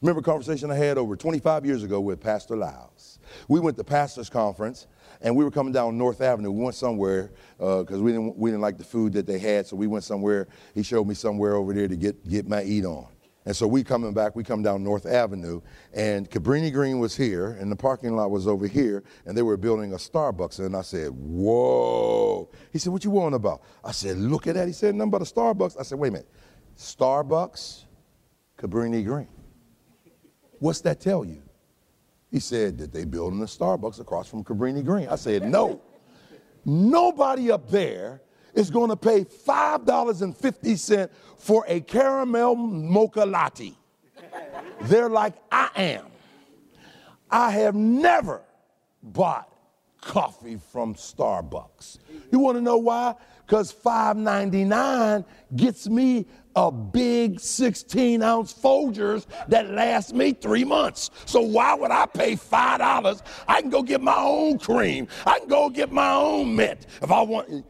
Remember 0.00 0.20
a 0.20 0.22
conversation 0.22 0.70
I 0.70 0.76
had 0.76 0.96
over 0.96 1.14
25 1.14 1.66
years 1.66 1.82
ago 1.82 2.00
with 2.00 2.22
Pastor 2.22 2.56
Lyles. 2.56 3.18
We 3.48 3.60
went 3.60 3.76
to 3.76 3.84
Pastor's 3.84 4.30
Conference 4.30 4.86
and 5.20 5.36
we 5.36 5.44
were 5.44 5.50
coming 5.50 5.74
down 5.74 5.98
North 5.98 6.22
Avenue. 6.22 6.50
We 6.50 6.64
went 6.64 6.74
somewhere 6.74 7.32
because 7.58 8.00
uh, 8.00 8.02
we, 8.02 8.12
didn't, 8.12 8.38
we 8.38 8.48
didn't 8.48 8.62
like 8.62 8.78
the 8.78 8.84
food 8.84 9.12
that 9.12 9.26
they 9.26 9.38
had, 9.38 9.66
so 9.66 9.76
we 9.76 9.86
went 9.86 10.04
somewhere. 10.04 10.48
He 10.74 10.82
showed 10.82 11.06
me 11.06 11.14
somewhere 11.14 11.54
over 11.54 11.74
there 11.74 11.86
to 11.86 11.96
get, 11.96 12.26
get 12.26 12.48
my 12.48 12.62
eat 12.62 12.86
on. 12.86 13.08
And 13.48 13.56
so 13.56 13.66
we 13.66 13.82
coming 13.82 14.12
back, 14.12 14.36
we 14.36 14.44
come 14.44 14.62
down 14.62 14.84
North 14.84 15.06
Avenue, 15.06 15.62
and 15.94 16.30
Cabrini 16.30 16.70
Green 16.70 16.98
was 16.98 17.16
here, 17.16 17.52
and 17.52 17.72
the 17.72 17.76
parking 17.76 18.14
lot 18.14 18.30
was 18.30 18.46
over 18.46 18.66
here, 18.66 19.02
and 19.24 19.34
they 19.34 19.40
were 19.40 19.56
building 19.56 19.94
a 19.94 19.96
Starbucks. 19.96 20.58
And 20.58 20.76
I 20.76 20.82
said, 20.82 21.08
Whoa. 21.12 22.50
He 22.74 22.78
said, 22.78 22.92
What 22.92 23.06
you 23.06 23.10
want 23.10 23.34
about? 23.34 23.62
I 23.82 23.92
said, 23.92 24.18
Look 24.18 24.48
at 24.48 24.56
that. 24.56 24.66
He 24.66 24.74
said, 24.74 24.94
Nothing 24.94 25.12
but 25.12 25.22
a 25.22 25.24
Starbucks. 25.24 25.80
I 25.80 25.82
said, 25.82 25.98
Wait 25.98 26.08
a 26.08 26.12
minute. 26.12 26.28
Starbucks, 26.76 27.84
Cabrini 28.58 29.02
Green. 29.02 29.28
What's 30.58 30.82
that 30.82 31.00
tell 31.00 31.24
you? 31.24 31.40
He 32.30 32.40
said 32.40 32.76
that 32.76 32.92
they 32.92 33.06
building 33.06 33.40
a 33.40 33.46
Starbucks 33.46 33.98
across 33.98 34.28
from 34.28 34.44
Cabrini 34.44 34.84
Green. 34.84 35.08
I 35.08 35.16
said, 35.16 35.42
No. 35.42 35.80
Nobody 36.66 37.50
up 37.50 37.70
there 37.70 38.20
is 38.58 38.70
going 38.70 38.90
to 38.90 38.96
pay 38.96 39.24
$5.50 39.24 41.08
for 41.36 41.64
a 41.68 41.80
caramel 41.80 42.56
mocha 42.56 43.24
latte. 43.24 43.72
They're 44.82 45.08
like, 45.08 45.34
I 45.52 45.70
am. 45.76 46.06
I 47.30 47.52
have 47.52 47.76
never 47.76 48.42
bought 49.00 49.54
coffee 50.00 50.58
from 50.72 50.94
Starbucks. 50.94 51.98
You 52.32 52.40
want 52.40 52.56
to 52.56 52.60
know 52.60 52.78
why? 52.78 53.14
Because 53.46 53.72
$5.99 53.72 55.24
gets 55.54 55.88
me 55.88 56.26
a 56.56 56.72
big 56.72 57.38
16 57.38 58.22
ounce 58.24 58.52
Folgers 58.52 59.26
that 59.46 59.70
lasts 59.70 60.12
me 60.12 60.32
three 60.32 60.64
months. 60.64 61.10
So 61.26 61.42
why 61.42 61.74
would 61.74 61.92
I 61.92 62.06
pay 62.06 62.32
$5? 62.32 63.22
I 63.46 63.60
can 63.60 63.70
go 63.70 63.84
get 63.84 64.00
my 64.00 64.18
own 64.18 64.58
cream. 64.58 65.06
I 65.24 65.38
can 65.38 65.48
go 65.48 65.70
get 65.70 65.92
my 65.92 66.12
own 66.12 66.56
mint 66.56 66.86
if 67.00 67.12
I 67.12 67.22
want. 67.22 67.64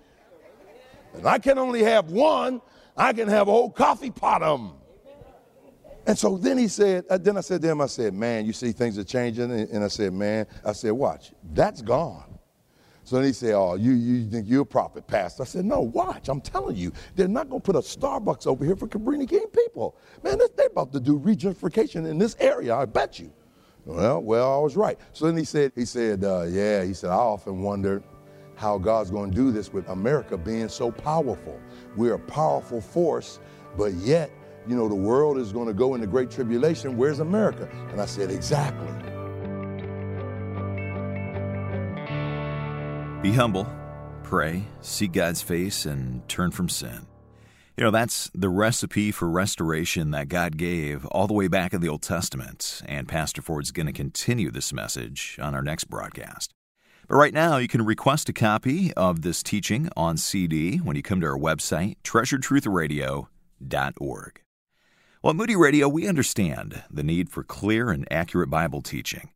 And 1.18 1.26
I 1.26 1.38
can 1.38 1.58
only 1.58 1.82
have 1.82 2.10
one, 2.10 2.60
I 2.96 3.12
can 3.12 3.28
have 3.28 3.48
a 3.48 3.50
whole 3.50 3.70
coffee 3.70 4.10
pot 4.10 4.42
of 4.42 4.60
them. 4.60 4.72
And 6.06 6.16
so 6.16 6.38
then 6.38 6.56
he 6.56 6.68
said, 6.68 7.04
uh, 7.10 7.18
then 7.18 7.36
I 7.36 7.42
said 7.42 7.60
to 7.60 7.68
him, 7.68 7.82
I 7.82 7.86
said, 7.86 8.14
man, 8.14 8.46
you 8.46 8.54
see 8.54 8.72
things 8.72 8.96
are 8.96 9.04
changing? 9.04 9.50
And 9.50 9.84
I 9.84 9.88
said, 9.88 10.12
man, 10.14 10.46
I 10.64 10.72
said, 10.72 10.92
watch, 10.92 11.32
that's 11.52 11.82
gone. 11.82 12.38
So 13.04 13.16
then 13.16 13.26
he 13.26 13.32
said, 13.32 13.54
oh, 13.54 13.74
you, 13.74 13.92
you 13.92 14.30
think 14.30 14.48
you're 14.48 14.62
a 14.62 14.66
prophet, 14.66 15.06
pastor. 15.06 15.42
I 15.42 15.46
said, 15.46 15.64
no, 15.64 15.80
watch, 15.80 16.28
I'm 16.28 16.40
telling 16.40 16.76
you, 16.76 16.92
they're 17.14 17.28
not 17.28 17.50
going 17.50 17.60
to 17.60 17.64
put 17.64 17.76
a 17.76 17.80
Starbucks 17.80 18.46
over 18.46 18.64
here 18.64 18.76
for 18.76 18.86
Cabrini 18.86 19.28
Green 19.28 19.48
people. 19.48 19.96
Man, 20.22 20.38
they're 20.56 20.66
about 20.66 20.92
to 20.92 21.00
do 21.00 21.18
regentrification 21.18 22.08
in 22.08 22.18
this 22.18 22.36
area, 22.38 22.74
I 22.74 22.84
bet 22.84 23.18
you. 23.18 23.32
Well, 23.84 24.22
well, 24.22 24.58
I 24.58 24.62
was 24.62 24.76
right. 24.76 24.98
So 25.12 25.26
then 25.26 25.36
he 25.36 25.44
said, 25.44 25.72
he 25.74 25.84
said, 25.84 26.22
uh, 26.22 26.42
yeah, 26.48 26.84
he 26.84 26.94
said, 26.94 27.10
I 27.10 27.14
often 27.14 27.62
wonder 27.62 28.02
how 28.58 28.76
God's 28.76 29.10
going 29.10 29.30
to 29.30 29.36
do 29.36 29.52
this 29.52 29.72
with 29.72 29.88
America 29.88 30.36
being 30.36 30.68
so 30.68 30.90
powerful. 30.90 31.60
We're 31.96 32.14
a 32.14 32.18
powerful 32.18 32.80
force, 32.80 33.38
but 33.76 33.94
yet, 33.94 34.30
you 34.66 34.74
know, 34.74 34.88
the 34.88 34.94
world 34.94 35.38
is 35.38 35.52
going 35.52 35.68
to 35.68 35.72
go 35.72 35.94
into 35.94 36.08
great 36.08 36.30
tribulation. 36.30 36.96
Where's 36.96 37.20
America? 37.20 37.68
And 37.90 38.00
I 38.00 38.06
said, 38.06 38.30
exactly. 38.30 38.88
Be 43.22 43.32
humble, 43.32 43.66
pray, 44.24 44.64
seek 44.80 45.12
God's 45.12 45.40
face, 45.40 45.86
and 45.86 46.28
turn 46.28 46.50
from 46.50 46.68
sin. 46.68 47.06
You 47.76 47.84
know, 47.84 47.90
that's 47.92 48.28
the 48.34 48.48
recipe 48.48 49.12
for 49.12 49.30
restoration 49.30 50.10
that 50.10 50.28
God 50.28 50.56
gave 50.56 51.06
all 51.06 51.28
the 51.28 51.34
way 51.34 51.46
back 51.46 51.72
in 51.72 51.80
the 51.80 51.88
Old 51.88 52.02
Testament, 52.02 52.82
and 52.86 53.06
Pastor 53.06 53.40
Ford's 53.40 53.70
going 53.70 53.86
to 53.86 53.92
continue 53.92 54.50
this 54.50 54.72
message 54.72 55.38
on 55.40 55.54
our 55.54 55.62
next 55.62 55.84
broadcast. 55.84 56.52
But 57.08 57.16
right 57.16 57.32
now, 57.32 57.56
you 57.56 57.68
can 57.68 57.86
request 57.86 58.28
a 58.28 58.34
copy 58.34 58.92
of 58.92 59.22
this 59.22 59.42
teaching 59.42 59.88
on 59.96 60.18
CD 60.18 60.76
when 60.76 60.94
you 60.94 61.02
come 61.02 61.22
to 61.22 61.26
our 61.26 61.38
website, 61.38 61.96
treasuredtruthradio.org. 62.04 64.40
Well, 65.22 65.30
at 65.30 65.36
Moody 65.36 65.56
Radio, 65.56 65.88
we 65.88 66.06
understand 66.06 66.82
the 66.90 67.02
need 67.02 67.30
for 67.30 67.42
clear 67.42 67.90
and 67.90 68.06
accurate 68.12 68.50
Bible 68.50 68.82
teaching. 68.82 69.30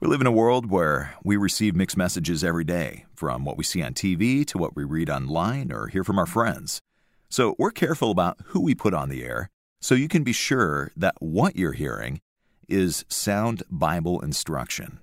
We 0.00 0.08
live 0.08 0.22
in 0.22 0.26
a 0.26 0.32
world 0.32 0.70
where 0.70 1.12
we 1.22 1.36
receive 1.36 1.76
mixed 1.76 1.98
messages 1.98 2.42
every 2.42 2.64
day, 2.64 3.04
from 3.14 3.44
what 3.44 3.58
we 3.58 3.64
see 3.64 3.82
on 3.82 3.92
TV 3.92 4.46
to 4.46 4.56
what 4.56 4.74
we 4.74 4.82
read 4.82 5.10
online 5.10 5.70
or 5.70 5.88
hear 5.88 6.04
from 6.04 6.18
our 6.18 6.24
friends. 6.24 6.80
So 7.28 7.54
we're 7.58 7.70
careful 7.70 8.10
about 8.10 8.38
who 8.46 8.62
we 8.62 8.74
put 8.74 8.94
on 8.94 9.10
the 9.10 9.24
air 9.24 9.50
so 9.78 9.94
you 9.94 10.08
can 10.08 10.24
be 10.24 10.32
sure 10.32 10.90
that 10.96 11.16
what 11.20 11.54
you're 11.54 11.72
hearing 11.72 12.22
is 12.66 13.04
sound 13.08 13.62
Bible 13.70 14.20
instruction. 14.20 15.00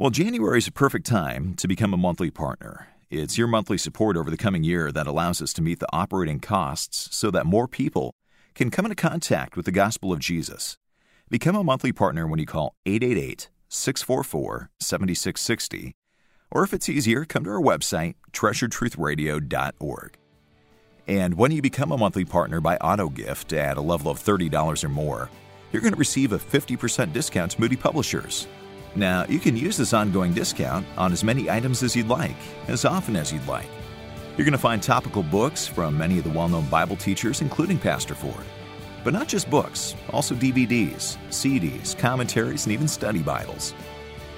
Well, 0.00 0.08
January 0.08 0.56
is 0.56 0.66
a 0.66 0.72
perfect 0.72 1.04
time 1.04 1.52
to 1.56 1.68
become 1.68 1.92
a 1.92 1.98
monthly 1.98 2.30
partner. 2.30 2.88
It's 3.10 3.36
your 3.36 3.46
monthly 3.46 3.76
support 3.76 4.16
over 4.16 4.30
the 4.30 4.38
coming 4.38 4.64
year 4.64 4.90
that 4.90 5.06
allows 5.06 5.42
us 5.42 5.52
to 5.52 5.60
meet 5.60 5.78
the 5.78 5.92
operating 5.92 6.40
costs 6.40 7.14
so 7.14 7.30
that 7.32 7.44
more 7.44 7.68
people 7.68 8.14
can 8.54 8.70
come 8.70 8.86
into 8.86 8.94
contact 8.94 9.58
with 9.58 9.66
the 9.66 9.70
gospel 9.70 10.10
of 10.10 10.18
Jesus. 10.18 10.78
Become 11.28 11.54
a 11.54 11.62
monthly 11.62 11.92
partner 11.92 12.26
when 12.26 12.40
you 12.40 12.46
call 12.46 12.74
888 12.86 13.50
644 13.68 14.70
7660. 14.80 15.92
Or 16.50 16.64
if 16.64 16.72
it's 16.72 16.88
easier, 16.88 17.26
come 17.26 17.44
to 17.44 17.50
our 17.50 17.60
website, 17.60 18.14
treasuredtruthradio.org. 18.32 20.16
And 21.08 21.34
when 21.34 21.52
you 21.52 21.60
become 21.60 21.92
a 21.92 21.98
monthly 21.98 22.24
partner 22.24 22.62
by 22.62 22.78
auto 22.78 23.10
gift 23.10 23.52
at 23.52 23.76
a 23.76 23.82
level 23.82 24.10
of 24.10 24.18
$30 24.18 24.82
or 24.82 24.88
more, 24.88 25.28
you're 25.72 25.82
going 25.82 25.92
to 25.92 25.98
receive 25.98 26.32
a 26.32 26.38
50% 26.38 27.12
discount 27.12 27.50
to 27.50 27.60
Moody 27.60 27.76
Publishers. 27.76 28.46
Now, 28.96 29.24
you 29.28 29.38
can 29.38 29.56
use 29.56 29.76
this 29.76 29.92
ongoing 29.92 30.32
discount 30.32 30.84
on 30.96 31.12
as 31.12 31.22
many 31.22 31.48
items 31.48 31.82
as 31.82 31.94
you'd 31.94 32.08
like, 32.08 32.36
as 32.66 32.84
often 32.84 33.14
as 33.16 33.32
you'd 33.32 33.46
like. 33.46 33.68
You're 34.36 34.44
going 34.44 34.52
to 34.52 34.58
find 34.58 34.82
topical 34.82 35.22
books 35.22 35.66
from 35.66 35.96
many 35.96 36.18
of 36.18 36.24
the 36.24 36.30
well 36.30 36.48
known 36.48 36.66
Bible 36.66 36.96
teachers, 36.96 37.40
including 37.40 37.78
Pastor 37.78 38.14
Ford. 38.14 38.44
But 39.04 39.12
not 39.12 39.28
just 39.28 39.48
books, 39.48 39.94
also 40.10 40.34
DVDs, 40.34 41.16
CDs, 41.28 41.96
commentaries, 41.96 42.66
and 42.66 42.72
even 42.72 42.88
study 42.88 43.20
Bibles. 43.20 43.74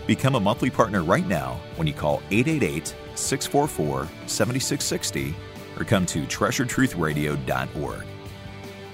Become 0.07 0.35
a 0.35 0.41
monthly 0.41 0.71
partner 0.71 1.03
right 1.03 1.27
now 1.27 1.61
when 1.77 1.87
you 1.87 1.95
call 1.95 2.23
888 2.31 2.95
644 3.15 4.09
7660 4.27 5.35
or 5.79 5.85
come 5.85 6.07
to 6.07 6.23
treasuredtruthradio.org. 6.25 8.05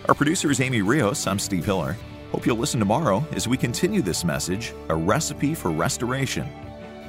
Our 0.08 0.14
producer 0.14 0.50
is 0.50 0.60
Amy 0.60 0.82
Rios. 0.82 1.26
I'm 1.26 1.38
Steve 1.38 1.64
Hiller. 1.64 1.96
Hope 2.30 2.44
you'll 2.44 2.58
listen 2.58 2.78
tomorrow 2.78 3.24
as 3.32 3.48
we 3.48 3.56
continue 3.56 4.02
this 4.02 4.22
message 4.22 4.74
A 4.90 4.94
Recipe 4.94 5.54
for 5.54 5.70
Restoration. 5.70 6.46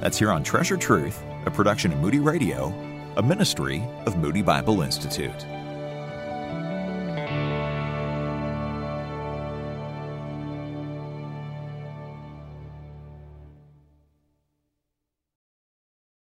That's 0.00 0.18
here 0.18 0.30
on 0.32 0.42
Treasured 0.42 0.80
Truth, 0.80 1.22
a 1.44 1.50
production 1.50 1.92
of 1.92 1.98
Moody 1.98 2.20
Radio, 2.20 2.72
a 3.18 3.22
ministry 3.22 3.84
of 4.06 4.16
Moody 4.16 4.40
Bible 4.40 4.80
Institute. 4.80 5.44